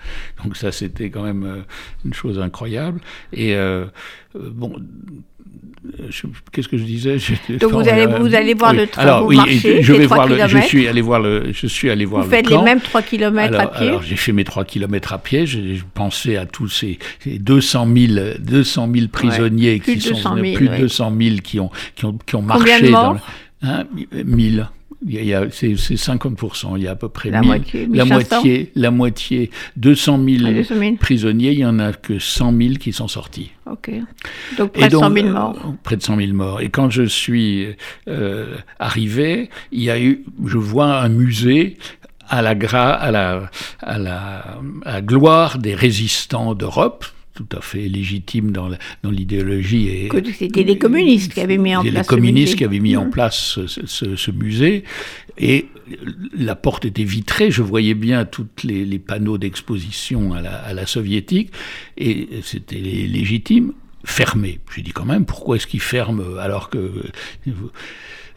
[0.43, 1.61] Donc ça, c'était quand même euh,
[2.05, 3.01] une chose incroyable.
[3.33, 3.85] Et euh,
[4.33, 4.77] bon,
[6.51, 7.17] Qu'est-ce que je disais
[7.59, 10.57] Donc vous allez, vous allez voir le train, alors, oui, je vais voir le, je
[10.59, 13.67] suis allé voir le, je suis allé voir vous faites les mêmes 3 km à
[13.67, 17.87] pied Alors j'ai fait mes 3 km à pied, j'ai pensé à tous ces, 200
[17.95, 22.17] 000, 200 000 prisonniers qui sont 000, plus de 200 000 qui ont, qui ont,
[22.25, 23.19] qui ont marché dans le,
[23.61, 24.67] hein, 1000
[25.51, 29.51] c'est 50%, il y a à peu près la 1000, moitié, la moitié, la moitié,
[29.77, 33.51] 200 000, 200 000, prisonniers, il y en a que 100 000 qui sont sortis.
[33.69, 33.91] Ok.
[34.57, 35.55] Donc près de 100 000 morts.
[35.63, 36.61] Euh, près de 100 000 morts.
[36.61, 37.67] Et quand je suis
[38.07, 41.77] euh, arrivé, il y a eu, je vois un musée
[42.27, 43.49] à la, gra, à la,
[43.81, 47.05] à la, à la gloire des résistants d'Europe,
[47.35, 48.69] tout à fait légitime dans,
[49.03, 50.09] dans l'idéologie.
[50.33, 51.93] C'était les communistes qui avaient mis en place.
[51.93, 54.85] Les communistes qui avaient mis en place ce, ce, musée.
[55.37, 55.67] Et
[56.33, 60.73] la porte était vitrée, je voyais bien tous les, les, panneaux d'exposition à la, à
[60.73, 61.51] la, soviétique,
[61.97, 63.73] et c'était légitime.
[64.05, 64.59] fermé.
[64.73, 67.03] J'ai dit quand même, pourquoi est-ce qu'ils ferment alors que...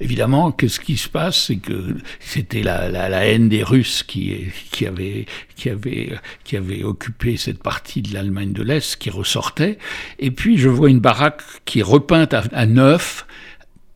[0.00, 4.46] Évidemment, qu'est-ce qui se passe, c'est que c'était la, la, la, haine des Russes qui,
[4.70, 6.12] qui, avait, qui, avait,
[6.44, 9.78] qui avait occupé cette partie de l'Allemagne de l'Est qui ressortait.
[10.20, 13.26] Et puis je vois une baraque qui est repeinte à, à neuf,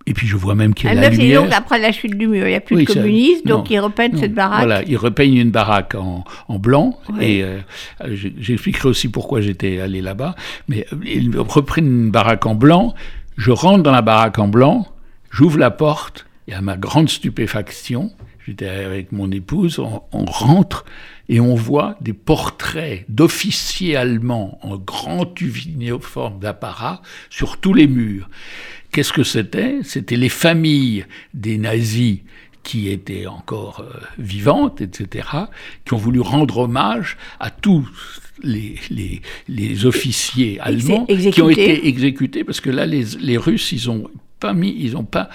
[0.07, 1.43] et puis je vois même qu'il y a la lumière.
[1.43, 3.79] donc après la chute du mur, il n'y a plus oui, de communistes, donc ils
[3.79, 4.65] repeignent cette baraque.
[4.65, 7.25] Voilà, ils repeignent une baraque en, en blanc, oui.
[7.25, 7.61] et euh,
[8.11, 10.35] j'expliquerai aussi pourquoi j'étais allé là-bas,
[10.69, 12.95] mais ils reprennent une baraque en blanc,
[13.37, 14.92] je rentre dans la baraque en blanc,
[15.33, 18.13] j'ouvre la porte, et à ma grande stupéfaction,
[18.47, 20.85] j'étais avec mon épouse, on, on, rentre
[21.29, 28.29] et on voit des portraits d'officiers allemands en grand uniforme d'apparat sur tous les murs.
[28.91, 29.79] Qu'est-ce que c'était?
[29.83, 32.19] C'était les familles des nazis
[32.63, 35.27] qui étaient encore euh, vivantes, etc.,
[35.85, 37.89] qui ont voulu rendre hommage à tous
[38.43, 43.73] les, les, les officiers allemands qui ont été exécutés, parce que là, les, les Russes,
[43.73, 44.09] ils ont
[44.43, 45.31] pas mis, ils ont pas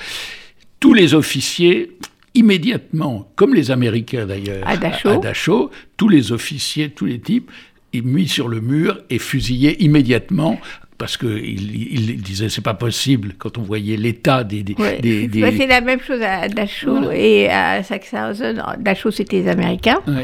[0.80, 1.98] tous les officiers
[2.36, 5.10] immédiatement, comme les Américains d'ailleurs, à Dachau.
[5.10, 7.50] à Dachau, tous les officiers, tous les types,
[7.93, 10.60] mis sur le mur et fusillés immédiatement
[10.98, 14.63] parce qu'il il, il disait c'est pas possible quand on voyait l'état des.
[14.63, 15.00] des, ouais.
[15.00, 15.43] des, des...
[15.43, 17.15] Ouais, c'est la même chose à Dachau voilà.
[17.15, 18.63] et à Sachsenhausen.
[18.80, 20.00] Dachau, c'était les Américains.
[20.08, 20.24] Ouais.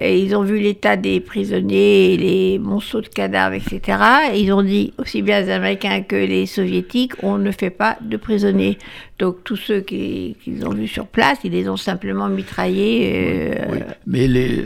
[0.00, 3.98] Et ils ont vu l'état des prisonniers, les monceaux de cadavres, etc.
[4.32, 7.96] Et ils ont dit, aussi bien les Américains que les Soviétiques, on ne fait pas
[8.00, 8.76] de prisonniers.
[9.20, 13.12] Donc tous ceux qu'ils qui ont vus sur place, ils les ont simplement mitraillés.
[13.14, 13.64] Euh...
[13.70, 13.78] Oui,
[14.08, 14.64] mais les,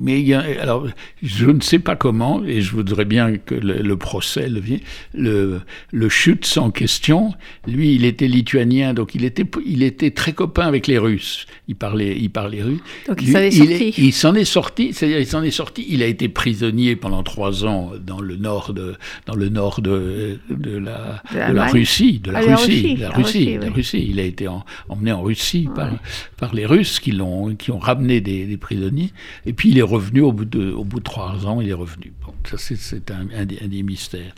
[0.00, 0.86] mais il y a, alors
[1.22, 4.80] je ne sais pas comment, et je voudrais bien que le, le procès le vienne.
[5.12, 7.34] Le, le Schütz en question,
[7.66, 11.46] lui, il était lituanien, donc il était, il était très copain avec les Russes.
[11.68, 12.80] Il parlait, il parlait russe.
[13.08, 13.94] Donc il s'en est sorti.
[13.98, 15.84] Il, il s'en est sorti, c'est-à-dire il s'en est sorti.
[15.88, 18.94] Il a été prisonnier pendant trois ans dans le nord de,
[19.26, 22.96] dans le nord de, de la, de la, de la Russie, de la ah, Russie,
[22.96, 23.72] la la Russie, Russie, la oui.
[23.74, 24.06] Russie.
[24.10, 25.74] Il a été en, emmené en Russie Ouais.
[25.74, 25.90] par,
[26.38, 29.10] par les Russes qui l'ont, qui ont ramené des, des prisonniers.
[29.46, 31.60] Et puis il est revenu au bout de, au bout de trois ans.
[31.60, 32.12] Il est revenu.
[32.24, 34.34] Bon, ça c'est, un, un, des, un, des, mystères.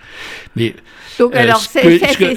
[0.57, 0.75] Mais
[1.19, 2.35] donc euh, alors ce c'est, que- c'est- ce que-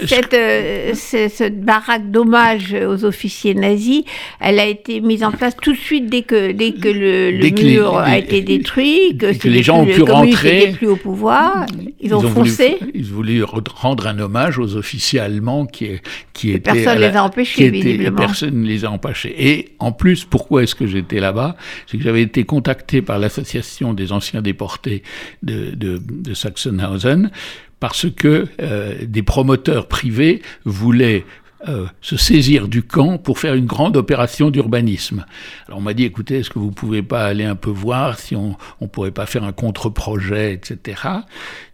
[0.95, 4.03] c'est- cette, euh, baraque d'hommage aux officiers nazis,
[4.39, 7.39] elle a été mise en place tout de suite dès que dès que le, le
[7.39, 10.73] Dès que a été détruit, que, les gens plus- ont pu rentrer.
[10.73, 11.65] plus au pouvoir,
[11.99, 12.77] ils, ont, foncé.
[12.93, 15.89] ils voulu rendre un hommage aux officiers allemands qui,
[16.33, 16.71] qui étaient.
[16.73, 18.17] personne ne les a empêchés, visiblement.
[18.17, 19.35] Personne ne les a empêchés.
[19.37, 21.55] Et en plus, pourquoi est-ce que j'étais là-bas?
[21.85, 25.03] C'est que j'avais été contacté par l'association des anciens déportés
[25.43, 27.31] de, de, de Sachsenhausen
[27.79, 31.25] parce que euh, des promoteurs privés voulaient
[31.67, 35.25] euh, se saisir du camp pour faire une grande opération d'urbanisme.
[35.67, 38.35] Alors on m'a dit, écoutez, est-ce que vous pouvez pas aller un peu voir si
[38.35, 41.01] on on pourrait pas faire un contre-projet, etc.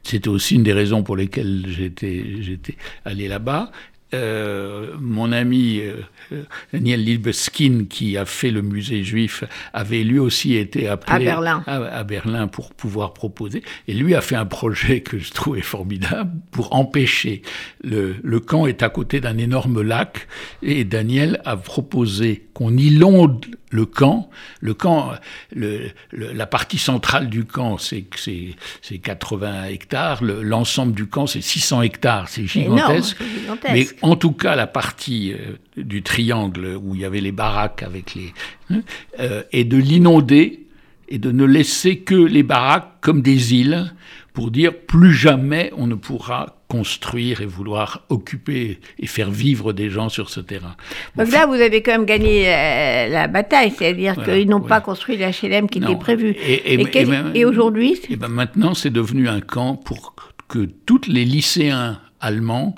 [0.03, 3.71] C'était aussi une des raisons pour lesquelles j'étais allé là-bas.
[4.13, 10.55] Euh, mon ami euh, Daniel Libeskind, qui a fait le musée juif, avait lui aussi
[10.55, 11.63] été appelé À Berlin.
[11.67, 13.63] à, à Berlin pour pouvoir proposer.
[13.87, 17.41] Et lui a fait un projet que je trouvais formidable pour empêcher.
[17.83, 20.27] Le, le camp est à côté d'un énorme lac
[20.61, 24.29] et Daniel a proposé qu'on inonde le camp.
[24.61, 25.11] Le camp,
[25.55, 30.23] le, le, la partie centrale du camp, c'est c'est- c'est 80 hectares.
[30.23, 32.29] Le- L'ensemble du camp, c'est 600 hectares.
[32.29, 33.17] C'est Énorme, gigantesque.
[33.19, 33.73] c'est gigantesque.
[33.73, 37.83] Mais en tout cas, la partie euh, du triangle où il y avait les baraques
[37.83, 38.31] avec les
[38.69, 38.81] hein,
[39.19, 40.67] euh, et de l'inonder
[41.09, 43.91] et de ne laisser que les baraques comme des îles
[44.33, 49.91] pour dire plus jamais on ne pourra construire et vouloir occuper et faire vivre des
[49.91, 50.75] gens sur ce terrain.
[51.15, 54.81] Donc là, vous avez quand même gagné euh, la bataille, c'est-à-dire Voilà, qu'ils n'ont pas
[54.81, 55.89] construit l'HLM qui Non.
[55.89, 56.35] était prévu.
[56.43, 60.15] Et- aujourd'hui, ben maintenant, c'est devenu un camp pour
[60.47, 62.73] que tous les lycéens allemands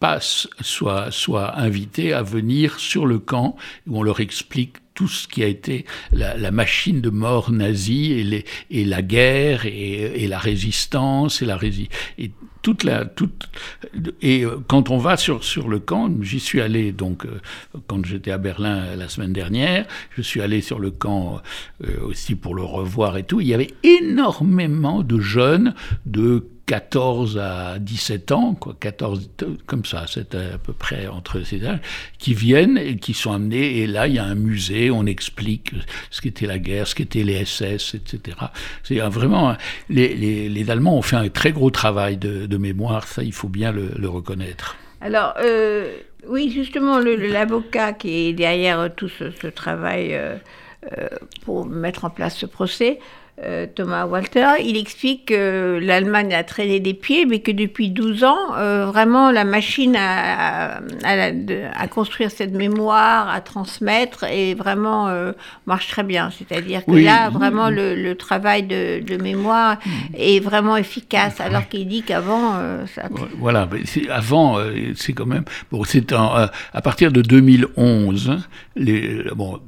[0.00, 5.28] passent, soient, soient invités à venir sur le camp où on leur explique tout ce
[5.28, 10.26] qui a été la, machine de mort nazie et, les, et la guerre et, et
[10.26, 12.32] la résistance et la rési et
[12.62, 13.48] toute la toute
[14.20, 17.40] et euh, quand on va sur sur le camp, j'y suis allé donc euh,
[17.86, 21.42] quand j'étais à Berlin euh, la semaine dernière, je suis allé sur le camp
[22.02, 23.40] aussi pour le revoir et tout.
[23.40, 25.74] Il y avait énormément de jeunes
[26.06, 29.30] de 14 à 17 ans, quoi, 14,
[29.64, 31.80] comme ça, c'est à peu près entre ces âges,
[32.18, 35.72] qui viennent et qui sont amenés, et là, il y a un musée, on explique
[36.10, 38.36] ce qu'était la guerre, ce qu'étaient les SS, etc.
[38.84, 39.56] C'est vraiment,
[39.88, 44.08] les, Allemands ont fait un très gros travail de, mémoire, ça, il faut bien le,
[44.08, 44.76] reconnaître.
[45.00, 45.96] Alors, euh,
[46.28, 50.36] oui, justement, l'avocat qui est derrière tout ce, travail euh,
[50.98, 51.08] euh,
[51.46, 52.98] pour mettre en place ce procès,
[53.74, 58.54] Thomas Walter, il explique que l'Allemagne a traîné des pieds, mais que depuis 12 ans,
[58.56, 65.32] euh, vraiment, la machine à, à, construire cette mémoire, à transmettre, et vraiment euh,
[65.66, 66.30] marche très bien.
[66.30, 69.78] C'est-à-dire que là, vraiment, le, travail de, mémoire
[70.16, 72.54] est vraiment efficace, alors qu'il dit qu'avant,
[72.94, 73.08] ça...
[73.38, 73.68] Voilà,
[74.10, 74.58] avant,
[74.94, 75.44] c'est quand même...
[75.70, 78.38] Bon, c'est à partir de 2011, hein,
[79.34, 79.60] bon,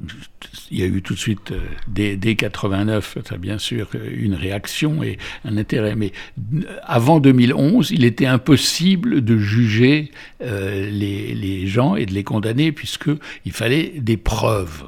[0.70, 1.52] il y a eu tout de suite,
[1.88, 5.96] dès, dès 89, ça bien sûr une réaction et un intérêt.
[5.96, 6.12] Mais
[6.82, 10.10] avant 2011, il était impossible de juger
[10.42, 14.84] euh, les, gens et de les condamner puisqu'il fallait des preuves.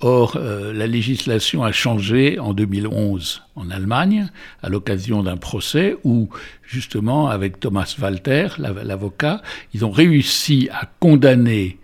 [0.00, 4.28] Or, euh, la législation a changé en 2011 en Allemagne,
[4.62, 6.28] à l'occasion d'un procès où,
[6.62, 9.40] justement, avec Thomas Walter, l'avocat,
[9.72, 11.78] ils ont réussi à condamner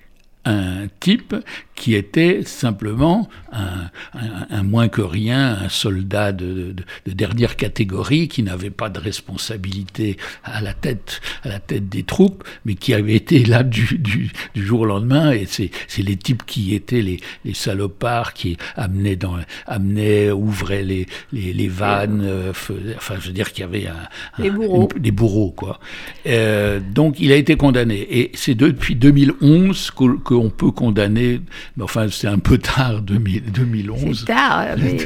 [0.44, 1.34] un type
[1.80, 6.74] qui était simplement un, moins que rien, un soldat de,
[7.06, 12.44] dernière catégorie qui n'avait pas de responsabilité à la tête, à la tête des troupes,
[12.66, 15.32] mais qui avait été là du, du, jour au lendemain.
[15.32, 15.70] Et c'est
[16.02, 21.68] les types qui étaient les, les, salopards qui amenaient, dans, amenaient ouvraient les, les, les
[21.68, 22.22] vannes.
[22.22, 24.88] Euh, enfin, je veux dire qu'il y avait un, des bourreaux.
[24.98, 25.80] des bourreaux quoi.
[26.26, 28.06] Euh, donc il a été condamné.
[28.10, 31.40] Et c'est depuis 2011 qu'on peut condamner
[31.80, 34.20] enfin, c'est un peu tard, 2011.
[34.20, 34.96] C'est tard, mais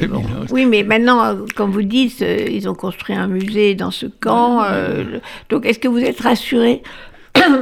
[0.51, 4.63] Oui, mais maintenant, comme vous dites, euh, ils ont construit un musée dans ce camp.
[4.65, 6.83] Euh, donc, est-ce que vous êtes rassuré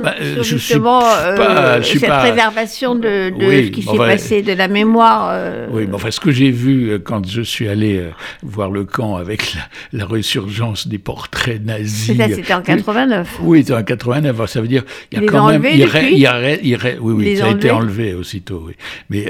[0.02, 5.30] bah, euh, justement euh, cette préservation de, ce qui s'est passé, de la mémoire.
[5.32, 5.68] Euh.
[5.70, 8.04] Oui, mais enfin, ce que j'ai vu quand je suis allé
[8.42, 9.54] voir le camp avec
[9.92, 12.16] la, résurgence des portraits nazis.
[12.16, 13.38] C'était en 89.
[13.42, 14.46] Oui, c'était en 89.
[14.46, 15.64] Ça veut dire il y a quand même.
[15.64, 18.64] Il, il, oui, oui, ça a été enlevé aussitôt.
[18.66, 18.74] Oui.
[19.08, 19.26] Mais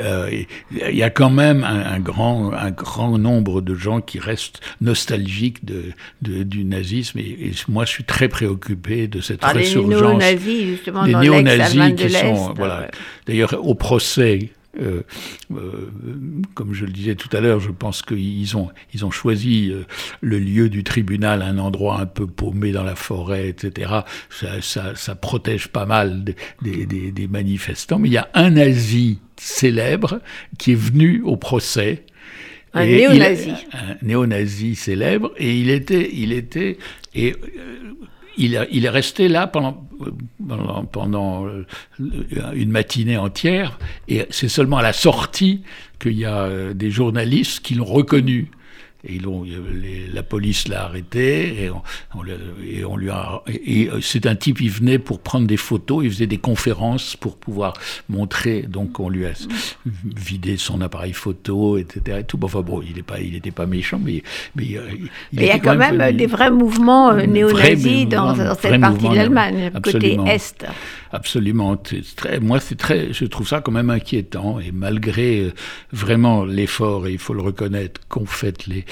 [0.90, 5.64] il y a quand même un, grand, un grand nombre de gens qui restent nostalgiques
[5.64, 7.18] de, du nazisme.
[7.18, 12.88] Et, moi, je suis très préoccupé de cette résurgence justement, les néo-nazis qui sont, voilà.
[13.26, 15.02] D'ailleurs, au procès, euh,
[15.54, 15.90] euh,
[16.54, 19.84] comme je le disais tout à l'heure, je pense qu'ils ont, ils ont choisi euh,
[20.22, 23.92] le lieu du tribunal, un endroit un peu paumé dans la forêt, etc.
[24.30, 26.24] Ça, ça, protège pas mal
[26.62, 27.98] des, des, des, manifestants.
[27.98, 30.20] Mais il y a un nazi célèbre
[30.58, 32.06] qui est venu au procès.
[32.72, 33.52] Un néo-nazi.
[33.74, 35.32] Un néo-nazi célèbre.
[35.36, 36.78] Et il était, il était,
[37.14, 37.36] et
[38.36, 39.86] il, est resté là pendant,
[40.90, 41.64] pendant, euh,
[42.54, 45.62] une matinée entière, et c'est seulement à la sortie
[45.98, 48.50] qu'il y a euh, des journalistes qui l'ont reconnu.
[49.04, 49.18] Et
[50.12, 51.70] la police l'a arrêté et
[52.84, 53.42] on, lui a.
[53.48, 57.36] Et c'est un type, il venait pour prendre des photos, il faisait des conférences pour
[57.36, 57.74] pouvoir
[58.08, 58.62] montrer.
[58.62, 59.32] Donc on lui a
[60.04, 62.18] vidé son appareil photo, etc.
[62.20, 62.38] Et tout.
[62.38, 64.22] Bon, enfin bon, il n'était pas, il pas méchant, mais,
[64.56, 64.82] mais euh,
[65.32, 69.70] il, y a quand même des vrais mouvements euh, néo-nazis dans, cette partie de l'Allemagne,
[69.82, 70.64] côté est.
[71.12, 71.76] Absolument.
[72.16, 74.58] Très, moi, c'est très, je trouve ça quand même inquiétant.
[74.60, 75.52] Et malgré euh,
[75.92, 78.84] vraiment l'effort, et il faut le reconnaître, qu'ont fait les,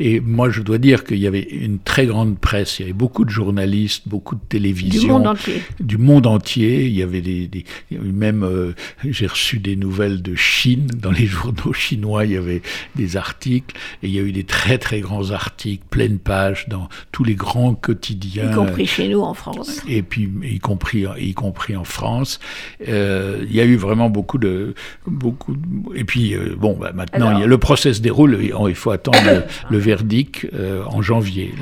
[0.00, 2.78] et, moi, je dois dire qu'il y avait une très grande presse.
[2.78, 5.00] Il y avait beaucoup de journalistes, beaucoup de télévision.
[5.00, 5.62] Du monde entier.
[5.80, 6.86] Du monde entier.
[6.86, 8.72] Il y avait des, même, euh,
[9.04, 12.24] j'ai reçu des nouvelles de Chine dans les journaux chinois.
[12.24, 12.62] Il y avait
[12.96, 16.88] des articles et il y a eu des très très grands articles, pleine page dans
[17.12, 18.50] tous les grands quotidiens.
[18.50, 19.82] Y compris chez nous en France.
[19.88, 22.40] Et puis y compris y compris en France.
[22.88, 24.74] Euh, il y a eu vraiment beaucoup de...
[25.06, 25.54] Beaucoup
[25.94, 28.90] et puis, euh, bon, bah, maintenant, il y a, le procès se déroule, il faut
[28.94, 31.54] attendre le, verdict euh, en janvier.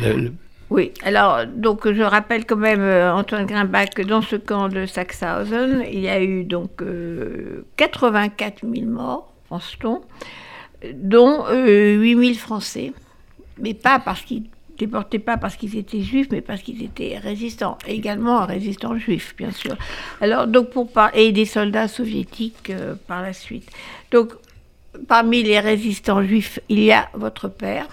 [0.70, 5.84] Oui, alors, donc je rappelle quand même, Antoine Grimbach, que dans ce camp de Sachsenhausen,
[5.90, 6.82] il y a eu donc
[7.76, 10.00] 84 000 morts, pense-t-on,
[10.94, 12.92] dont 8 000 Français.
[13.58, 14.44] Mais pas parce qu'ils
[14.78, 19.50] déportés pas parce qu'ils étaient juifs, mais parce qu'ils étaient résistants, également résistants juifs, bien
[19.52, 19.76] sûr.
[20.20, 23.68] Alors, donc pour et des soldats soviétiques euh, par la suite.
[24.10, 24.32] Donc,
[25.06, 27.86] parmi les résistants juifs, il y a votre père,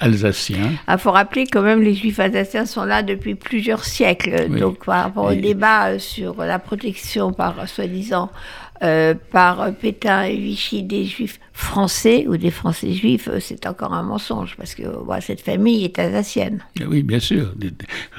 [0.00, 0.70] Alsacien.
[0.72, 4.48] Il ah, faut rappeler quand même les juifs alsaciens sont là depuis plusieurs siècles.
[4.58, 8.32] Donc par rapport au débat sur la protection par soi-disant
[8.82, 13.94] euh, par Pétain et Vichy des juifs français ou des français juifs, euh, c'est encore
[13.94, 14.82] un mensonge parce que
[15.20, 16.64] cette famille est alsacienne.
[16.80, 17.54] Ah oui, bien sûr.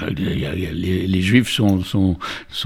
[0.10, 2.18] Les, juifs sont,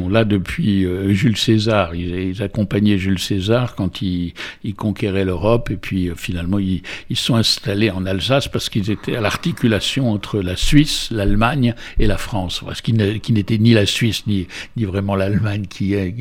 [0.09, 1.95] là depuis euh, Jules César.
[1.95, 4.33] Ils, accompagnaient Jules César quand il,
[4.77, 9.21] conquérait l'Europe et puis finalement ils, ils sont installés en Alsace parce qu'ils étaient à
[9.21, 12.63] l'articulation entre la Suisse, l'Allemagne et la France.
[12.73, 14.47] Ce qui n'était ni la Suisse ni,
[14.77, 16.13] ni vraiment l'Allemagne qui est.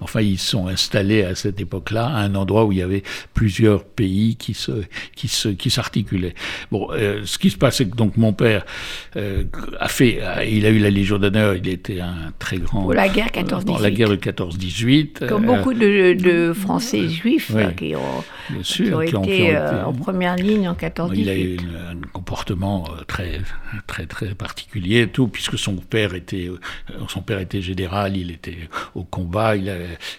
[0.00, 3.84] Enfin, ils sont installés à cette époque-là à un endroit où il y avait plusieurs
[3.94, 4.72] pays qui se
[5.14, 6.34] qui se qui s'articulaient.
[6.70, 8.64] Bon, euh, ce qui se passe, c'est que donc mon père
[9.16, 9.44] euh,
[9.78, 11.54] a fait, il a eu la Légion d'honneur.
[11.54, 13.64] Il était un très grand pour la guerre 14-18.
[13.64, 15.26] Dans la guerre de 14-18.
[15.26, 20.36] Comme euh, beaucoup de, de Français juifs qui ont, sûr, qui ont, été, en première
[20.36, 21.10] ligne en 14-18.
[21.14, 23.40] Il a eu un comportement très
[23.86, 26.50] très très particulier, tout puisque son père était
[27.08, 29.72] son père était général, il était au combat, il,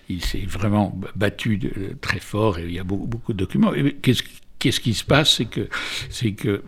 [0.10, 1.72] il s'est vraiment battu de,
[2.02, 3.63] très fort et il y a beaucoup, beaucoup de documents.
[4.02, 5.68] Qu'est-ce qui se passe C'est que,
[6.10, 6.64] c'est que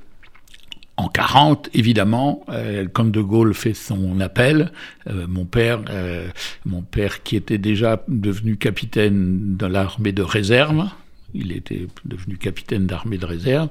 [0.98, 4.72] en 40, évidemment, euh, quand De Gaulle fait son appel,
[5.08, 6.30] euh, mon père, euh,
[6.66, 10.90] mon père qui était déjà devenu capitaine de l'armée de réserve,
[11.34, 13.68] il était devenu capitaine d'armée de réserve,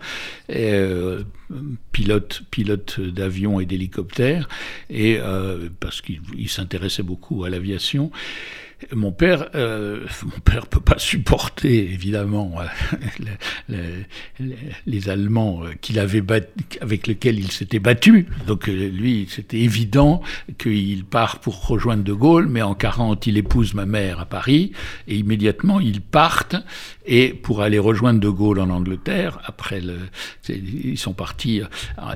[1.92, 4.50] pilote, pilote d'avion et d'hélicoptère,
[4.90, 5.18] et
[5.80, 8.10] parce qu'il s'intéressait beaucoup à l'aviation.
[8.92, 12.54] Mon père, euh, mon père peut pas supporter évidemment
[13.70, 14.02] euh,
[14.86, 16.22] les, Allemands euh, qu'il avait
[16.80, 18.26] avec lesquels il s'était battu.
[18.46, 20.22] Donc euh, lui, c'était évident
[20.58, 24.72] qu'il part pour rejoindre De Gaulle, mais en 40, il épouse ma mère à Paris
[25.08, 26.56] et immédiatement ils partent
[27.06, 29.38] et pour aller rejoindre De Gaulle en Angleterre.
[29.44, 29.98] Après le,
[30.48, 31.62] ils sont partis,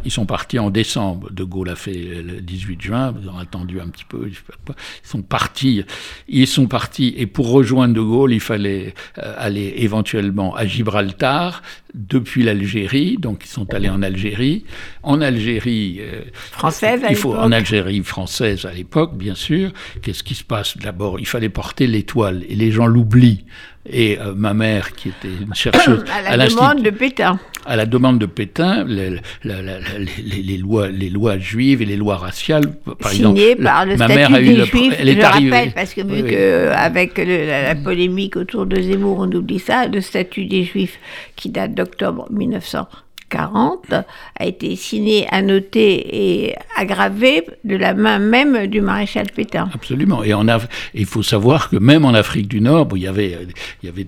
[0.05, 1.30] ils sont partis en décembre.
[1.30, 3.14] De Gaulle a fait le 18 juin.
[3.22, 4.28] Ils ont attendu un petit peu.
[4.28, 5.84] Ils sont partis.
[6.28, 11.62] Ils sont partis et pour rejoindre De Gaulle, il fallait euh, aller éventuellement à Gibraltar
[11.95, 13.16] depuis l'Algérie.
[13.18, 14.64] Donc ils sont allés en Algérie.
[15.03, 19.72] En Algérie euh, française, il faut en Algérie française à l'époque, bien sûr.
[20.03, 20.78] Qu'est-ce qui se passe?
[20.78, 23.45] D'abord, il fallait porter l'étoile et les gens l'oublient
[23.91, 26.05] et euh, ma mère, qui était une chercheuse...
[26.26, 27.39] à la demande de Pétain.
[27.66, 32.72] À la demande de Pétain, les, les, lois, les lois juives et les lois raciales,
[32.99, 35.51] par Signées par le ma mère a eu Juifs, elle est je arrivée.
[35.51, 40.47] rappelle, parce que vu qu'avec la, polémique autour de Zemmour, on oublie ça, le statut
[40.47, 40.99] des Juifs
[41.36, 42.89] qui date d'octobre 1900.
[43.29, 43.95] 40
[44.39, 49.68] a été signé, annoté et aggravé de la main même du maréchal Pétain.
[49.74, 50.22] Absolument.
[50.22, 50.61] Et on a,
[50.95, 53.39] il faut savoir que même en Afrique du Nord, où il y avait,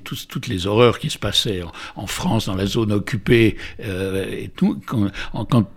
[0.05, 1.62] toutes les horreurs qui se passaient
[1.97, 4.81] en, France, dans la zone occupée euh, et tout,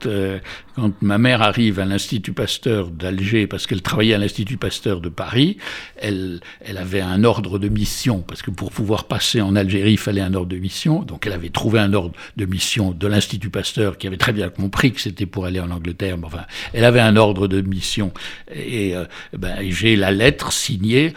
[0.06, 0.40] euh,
[0.76, 5.10] quand ma mère arrive à l'Institut Pasteur d'Alger, parce qu'elle travaillait à l'Institut Pasteur de
[5.10, 5.58] Paris,
[5.98, 9.98] elle, elle avait un ordre de mission, parce que pour pouvoir passer en Algérie, il
[9.98, 11.04] fallait un ordre de mission.
[11.04, 14.50] Donc elle avait trouvé un ordre de mission de l'Institut Pasteur, qui avait très bien
[14.50, 16.18] compris que c'était pour aller en Angleterre.
[16.18, 18.12] Mais enfin, elle avait un ordre de mission.
[18.54, 19.06] Et euh,
[19.38, 21.14] ben, j'ai la lettre signée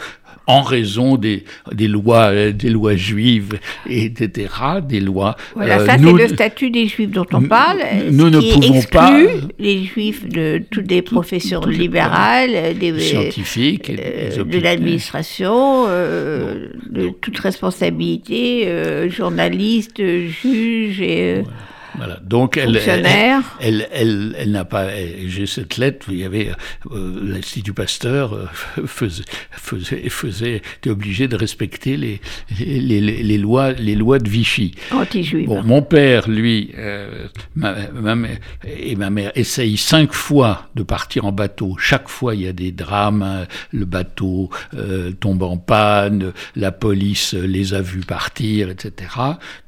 [0.49, 3.59] en raison des, des lois euh, des lois juives
[3.91, 4.49] etc
[4.89, 7.81] des lois voilà ça euh, c'est le statut des juifs dont on parle
[8.13, 9.19] nous ne pouvons pas
[9.59, 19.99] les juifs de toutes les professions libérales des scientifiques de l'administration de toute responsabilité journaliste
[19.99, 21.67] juge et Voilà.
[22.23, 24.89] Donc elle, elle, elle, elle, n'a pas.
[25.27, 26.07] J'ai cette lettre.
[26.11, 26.51] Il y avait
[26.91, 28.47] euh, l'Institut Pasteur euh,
[28.87, 32.21] faisait, faisait, faisait, était obligé de respecter les,
[32.59, 34.75] les, les, les lois, les lois de Vichy.
[34.91, 35.47] Anti-juive.
[35.47, 40.83] Bon, mon père, lui, euh, ma, ma mère et ma mère essayent cinq fois de
[40.83, 41.77] partir en bateau.
[41.79, 43.23] Chaque fois, il y a des drames.
[43.23, 43.47] hein.
[43.73, 49.11] Le bateau euh, tombe en panne, la police les a vus partir, etc.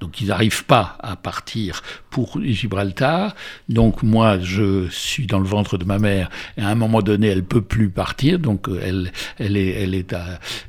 [0.01, 3.35] Donc, ils n'arrivent pas à partir pour Gibraltar.
[3.69, 6.31] Donc, moi, je suis dans le ventre de ma mère.
[6.57, 8.39] Et à un moment donné, elle peut plus partir.
[8.39, 10.25] Donc, euh, elle, elle est, elle est à,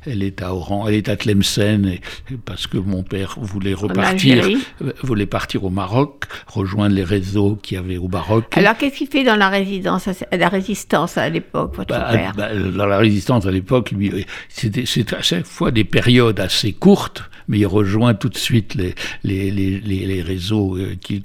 [0.06, 2.00] elle est à Oran, elle est à Tlemcen, et-
[2.44, 4.44] parce que mon père voulait repartir
[4.82, 8.46] euh, voulait partir au Maroc, rejoindre les réseaux qu'il y avait au Maroc.
[8.56, 12.32] Alors, qu'est-ce qu'il fait dans la résidence, à- la résistance à l'époque, votre Bah, père
[12.36, 16.40] bah, dans la résistance à l'époque, lui, euh, c'était c'était à chaque fois des périodes
[16.40, 18.94] assez courtes, mais il rejoint tout de suite les,
[19.24, 21.22] les, les, les, réseaux qu'il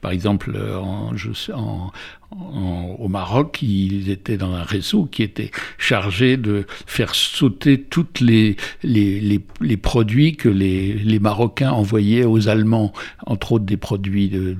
[0.00, 1.92] par exemple, en, je en,
[2.30, 8.20] en- au Maroc, ils étaient dans un réseau qui était chargé de faire sauter toutes
[8.20, 12.92] les, les, les, les produits que les, les Marocains envoyaient aux Allemands,
[13.26, 14.56] entre autres des produits de,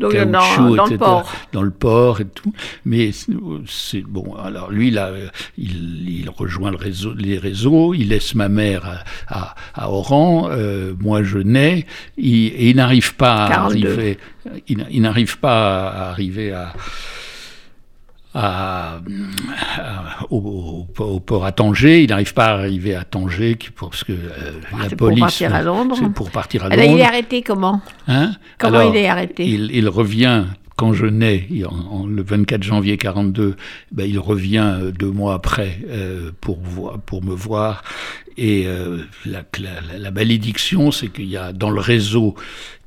[0.00, 1.32] Donc, dans- caoutchoucs, dans le etc., port.
[1.52, 2.52] dans le port et tout.
[2.84, 4.34] Mais c'est- bon.
[4.36, 5.10] Alors lui, là,
[5.58, 7.94] il, il rejoint le réseau, les réseaux.
[7.94, 10.48] Il laisse ma mère à, à, à Oran.
[10.50, 11.86] euh, moi, je nais.
[12.16, 13.88] Il- et il n'arrive pas à 42.
[13.92, 14.18] arriver.
[14.68, 16.72] Il, il n'arrive pas à arriver à.
[18.34, 18.96] À-
[19.78, 24.04] à- au, au- au port à Tanger, il n'arrive pas à arriver à Tanger parce
[24.04, 24.16] que euh,
[24.72, 25.20] la Ah, pour police.
[25.20, 25.96] partir à Londres.
[25.98, 26.98] C'est pour partir à Alors, Londres.
[26.98, 27.80] il est arrêté comment?
[28.08, 28.32] Hein?
[28.58, 29.44] Comment Alors, il est arrêté?
[29.46, 30.44] il, il revient
[30.76, 33.54] quand je nais, il- en- en- le 24 janvier 42,
[33.92, 36.58] ben, il revient euh, deux mois après euh, pour,
[37.06, 37.84] pour me voir.
[38.36, 42.34] Et euh, la, la- la malédiction, c'est qu'il y a dans le réseau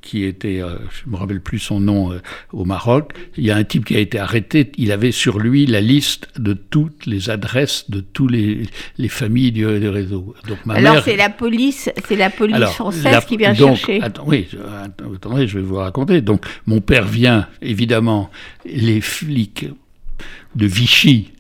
[0.08, 2.22] qui était, euh, je me rappelle plus son nom, euh,
[2.54, 4.72] au Maroc, il y a un type qui a été arrêté.
[4.78, 8.64] Il avait sur lui la liste de toutes les adresses de tous les,
[8.98, 10.34] les familles du, du réseau.
[10.48, 13.76] Donc ma Alors, c'est la police, c'est la police alors, française la- qui vient donc,
[13.76, 14.02] chercher.
[14.02, 14.48] attends, oui,
[15.14, 16.22] attendez, je vais vous raconter.
[16.22, 18.30] Donc, mon père vient, évidemment,
[18.66, 19.66] les flics
[20.56, 21.32] de Vichy,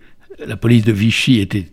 [0.46, 1.70] la police de Vichy était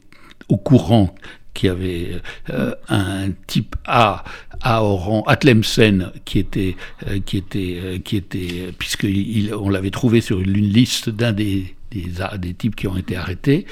[0.49, 1.13] au courant
[1.55, 2.09] qu'il y avait
[2.51, 4.25] euh, un type A
[4.61, 6.77] à Oran, à Tlemcen, qui était,
[7.09, 11.33] euh, qui était, euh, qui était, puisque il- on l'avait trouvé sur une liste d'un
[11.33, 13.67] des, des, types qui ont été arrêtés.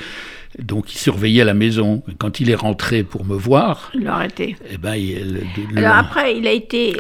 [0.59, 2.03] Donc, il surveillait la maison.
[2.19, 4.55] Quand il est rentré pour me voir, Il l'a arrêté.
[4.71, 5.41] eh ben, il,
[5.73, 6.95] le- Alors après, il a été,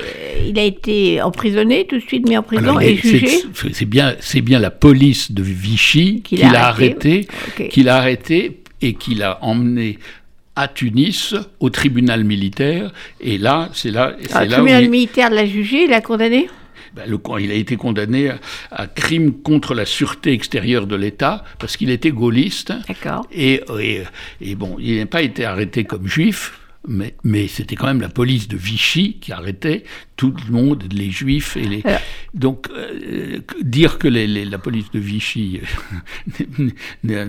[0.48, 3.26] il a été emprisonné, tout de suite mis en prison et jugé.
[3.72, 7.28] c'est- bien, c'est bien la police de Vichy Qui qui l'a arrêté.
[7.70, 9.98] qui l'a arrêté et qui l'a emmené
[10.56, 12.92] à Tunis au tribunal militaire.
[13.20, 16.00] Et là, c'est là, Alors, le là où tribunal il, militaire l'a jugé, il l'a
[16.00, 16.48] condamné
[16.94, 18.38] ben, le- il a été condamné à,
[18.70, 22.72] à crime contre la sûreté extérieure de l'État parce qu'il était gaulliste.
[22.86, 23.26] D'accord.
[23.32, 24.02] Et, et,
[24.42, 28.08] et bon, il n'a pas été arrêté comme juif, mais, mais c'était quand même la
[28.08, 29.84] police de Vichy qui arrêtait
[30.16, 31.80] tout le monde, les juifs et les.
[31.84, 32.00] Alors-
[32.34, 35.60] Donc, euh, dire que les- les- la police de Vichy
[37.08, 37.24] a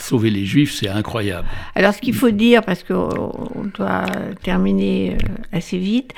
[0.00, 1.48] sauvé les juifs, c'est incroyable.
[1.74, 4.06] Alors, ce qu'il faut dire, parce qu'on doit
[4.42, 5.16] terminer euh,
[5.52, 6.12] assez vite,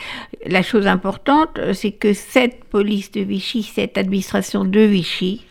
[0.47, 5.45] la chose importante, euh, c'est que cette police de Vichy, cette administration de Vichy,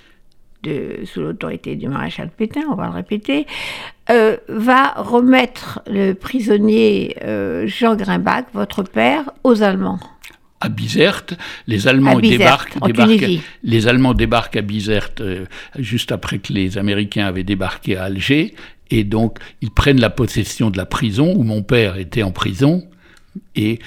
[0.64, 3.46] de, sous l'autorité du maréchal Pétain, on va le répéter,
[4.10, 10.00] euh, va remettre le prisonnier euh, Jean Grimbach, votre père, aux Allemands.
[10.60, 11.36] À Bizerte,
[11.68, 15.46] les Allemands Bizerte, débarquent, en débarquent- les Allemands débarquent à Bizerte euh,
[15.78, 18.56] juste après que les Américains avaient débarqué à Alger,
[18.90, 22.88] et donc ils prennent la possession de la prison où mon père était en prison.
[23.56, 23.80] Et,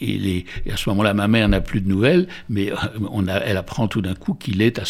[0.00, 2.76] et, les- et à ce moment-là, ma mère n'a plus de nouvelles, mais euh,
[3.10, 4.84] on a, elle apprend tout d'un coup qu'il est à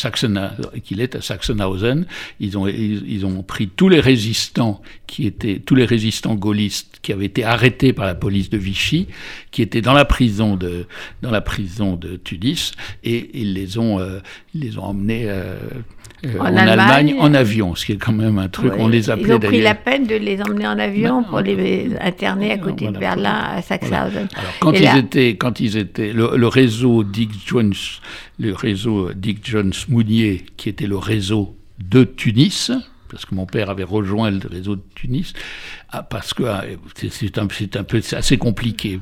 [1.00, 2.06] est à Sachsenhausen.
[2.40, 7.12] Ils ont, ils, ont pris tous les résistants qui étaient, tous les résistants gaullistes qui
[7.12, 9.06] avaient été arrêtés par la police de Vichy,
[9.50, 10.86] qui étaient dans la prison de,
[11.22, 12.72] dans la prison de Tunis,
[13.04, 14.20] et ils les ont, euh,
[14.54, 15.58] ils les ont emmenés euh,
[16.24, 16.68] En en, Allemagne.
[16.68, 18.72] Allemagne en avion, ce qui est quand même un truc.
[18.78, 21.40] On les Ils appelait ont pris la peine de les emmener en avion Ben, pour
[21.40, 22.98] les interner à côté de voilà.
[22.98, 24.28] Berlin, à Sachsenhausen.
[24.34, 27.74] Alors, quand Et ils là- étaient, quand ils étaient, le, le réseau Dick Jones,
[28.38, 32.72] le réseau Dick Jones Mounier, qui était le réseau de Tunis,
[33.10, 35.32] parce que mon père avait rejoint le réseau de Tunis,
[35.90, 36.64] ah, parce que ah,
[37.10, 38.98] c'est un, un peu, c'est assez compliqué.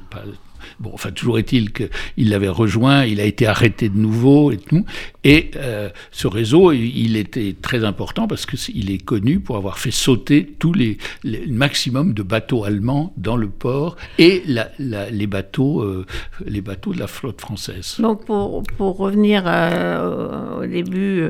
[0.80, 4.84] Bon, enfin, toujours est-il qu'il l'avait rejoint, il a été arrêté de nouveau et tout.
[5.24, 9.90] Et euh, ce réseau, il était très important parce qu'il est connu pour avoir fait
[9.90, 16.06] sauter tous les, le maximum de bateaux allemands dans le port et les bateaux, euh,
[16.44, 17.96] les bateaux de la flotte française.
[17.98, 21.26] Donc, pour, pour revenir euh, au début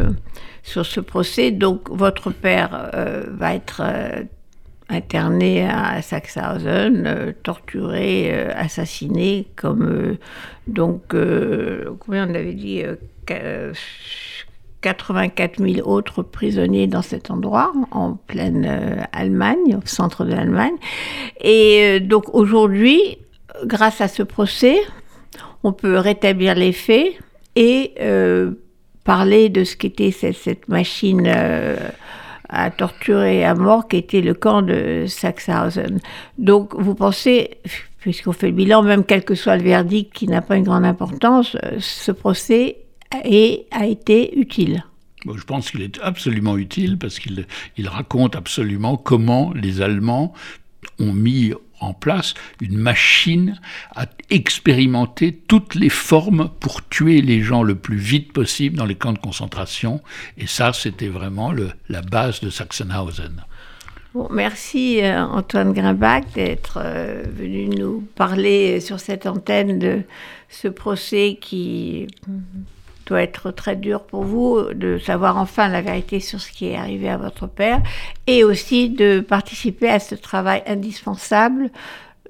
[0.63, 2.91] sur ce procès, donc votre père
[3.39, 3.83] va être
[4.89, 10.19] interné à Sachsenhausen, euh, torturé, euh, assassiné, comme euh,
[10.67, 11.15] donc,
[12.01, 12.83] combien on avait dit
[14.81, 20.75] 84 000 autres prisonniers dans cet endroit, en pleine Allemagne, au centre de l'Allemagne.
[21.41, 23.19] Et donc aujourd'hui,
[23.65, 24.79] grâce à ce procès,
[25.63, 27.15] on peut rétablir les faits
[27.55, 27.95] et
[29.05, 31.33] parler de ce qu'était cette, cette, machine
[32.49, 36.01] à torturer à mort qui était le camp de Sachsenhausen.
[36.39, 37.51] Donc vous pensez,
[38.01, 40.85] puisqu'on fait le bilan, même quel que soit le verdict qui n'a pas une grande
[40.85, 42.79] importance, euh, ce procès
[43.11, 44.85] a été utile?
[45.35, 50.33] Je pense qu'il est absolument utile parce qu'il il raconte absolument comment les Allemands
[51.01, 51.53] ont mis
[51.87, 53.61] en place une machine
[53.95, 58.95] à expérimenter toutes les formes pour tuer les gens le plus vite possible dans les
[58.95, 60.03] camps de concentration.
[60.39, 61.53] Et ça, c'était vraiment
[61.89, 63.45] la base de Sachsenhausen.
[64.15, 70.03] Bon, merci euh, Antoine Grimbach d'être euh, venu nous parler sur cette antenne de
[70.49, 72.07] ce procès qui
[73.07, 76.77] doit être très dur pour vous de savoir enfin la vérité sur ce qui est
[76.77, 77.81] arrivé à votre père
[78.27, 81.71] et aussi de participer à ce travail indispensable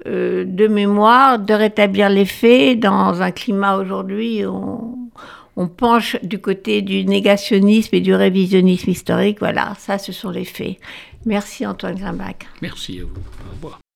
[0.06, 5.08] euh, de mémoire, de rétablir les faits dans un climat aujourd'hui où
[5.56, 9.38] on, penche du côté du négationnisme et du révisionnisme historique.
[9.40, 10.76] Voilà, ça ce sont les faits.
[11.24, 12.46] Merci Antoine Grimbach.
[12.60, 13.20] Merci à vous.
[13.50, 13.86] Au revoir.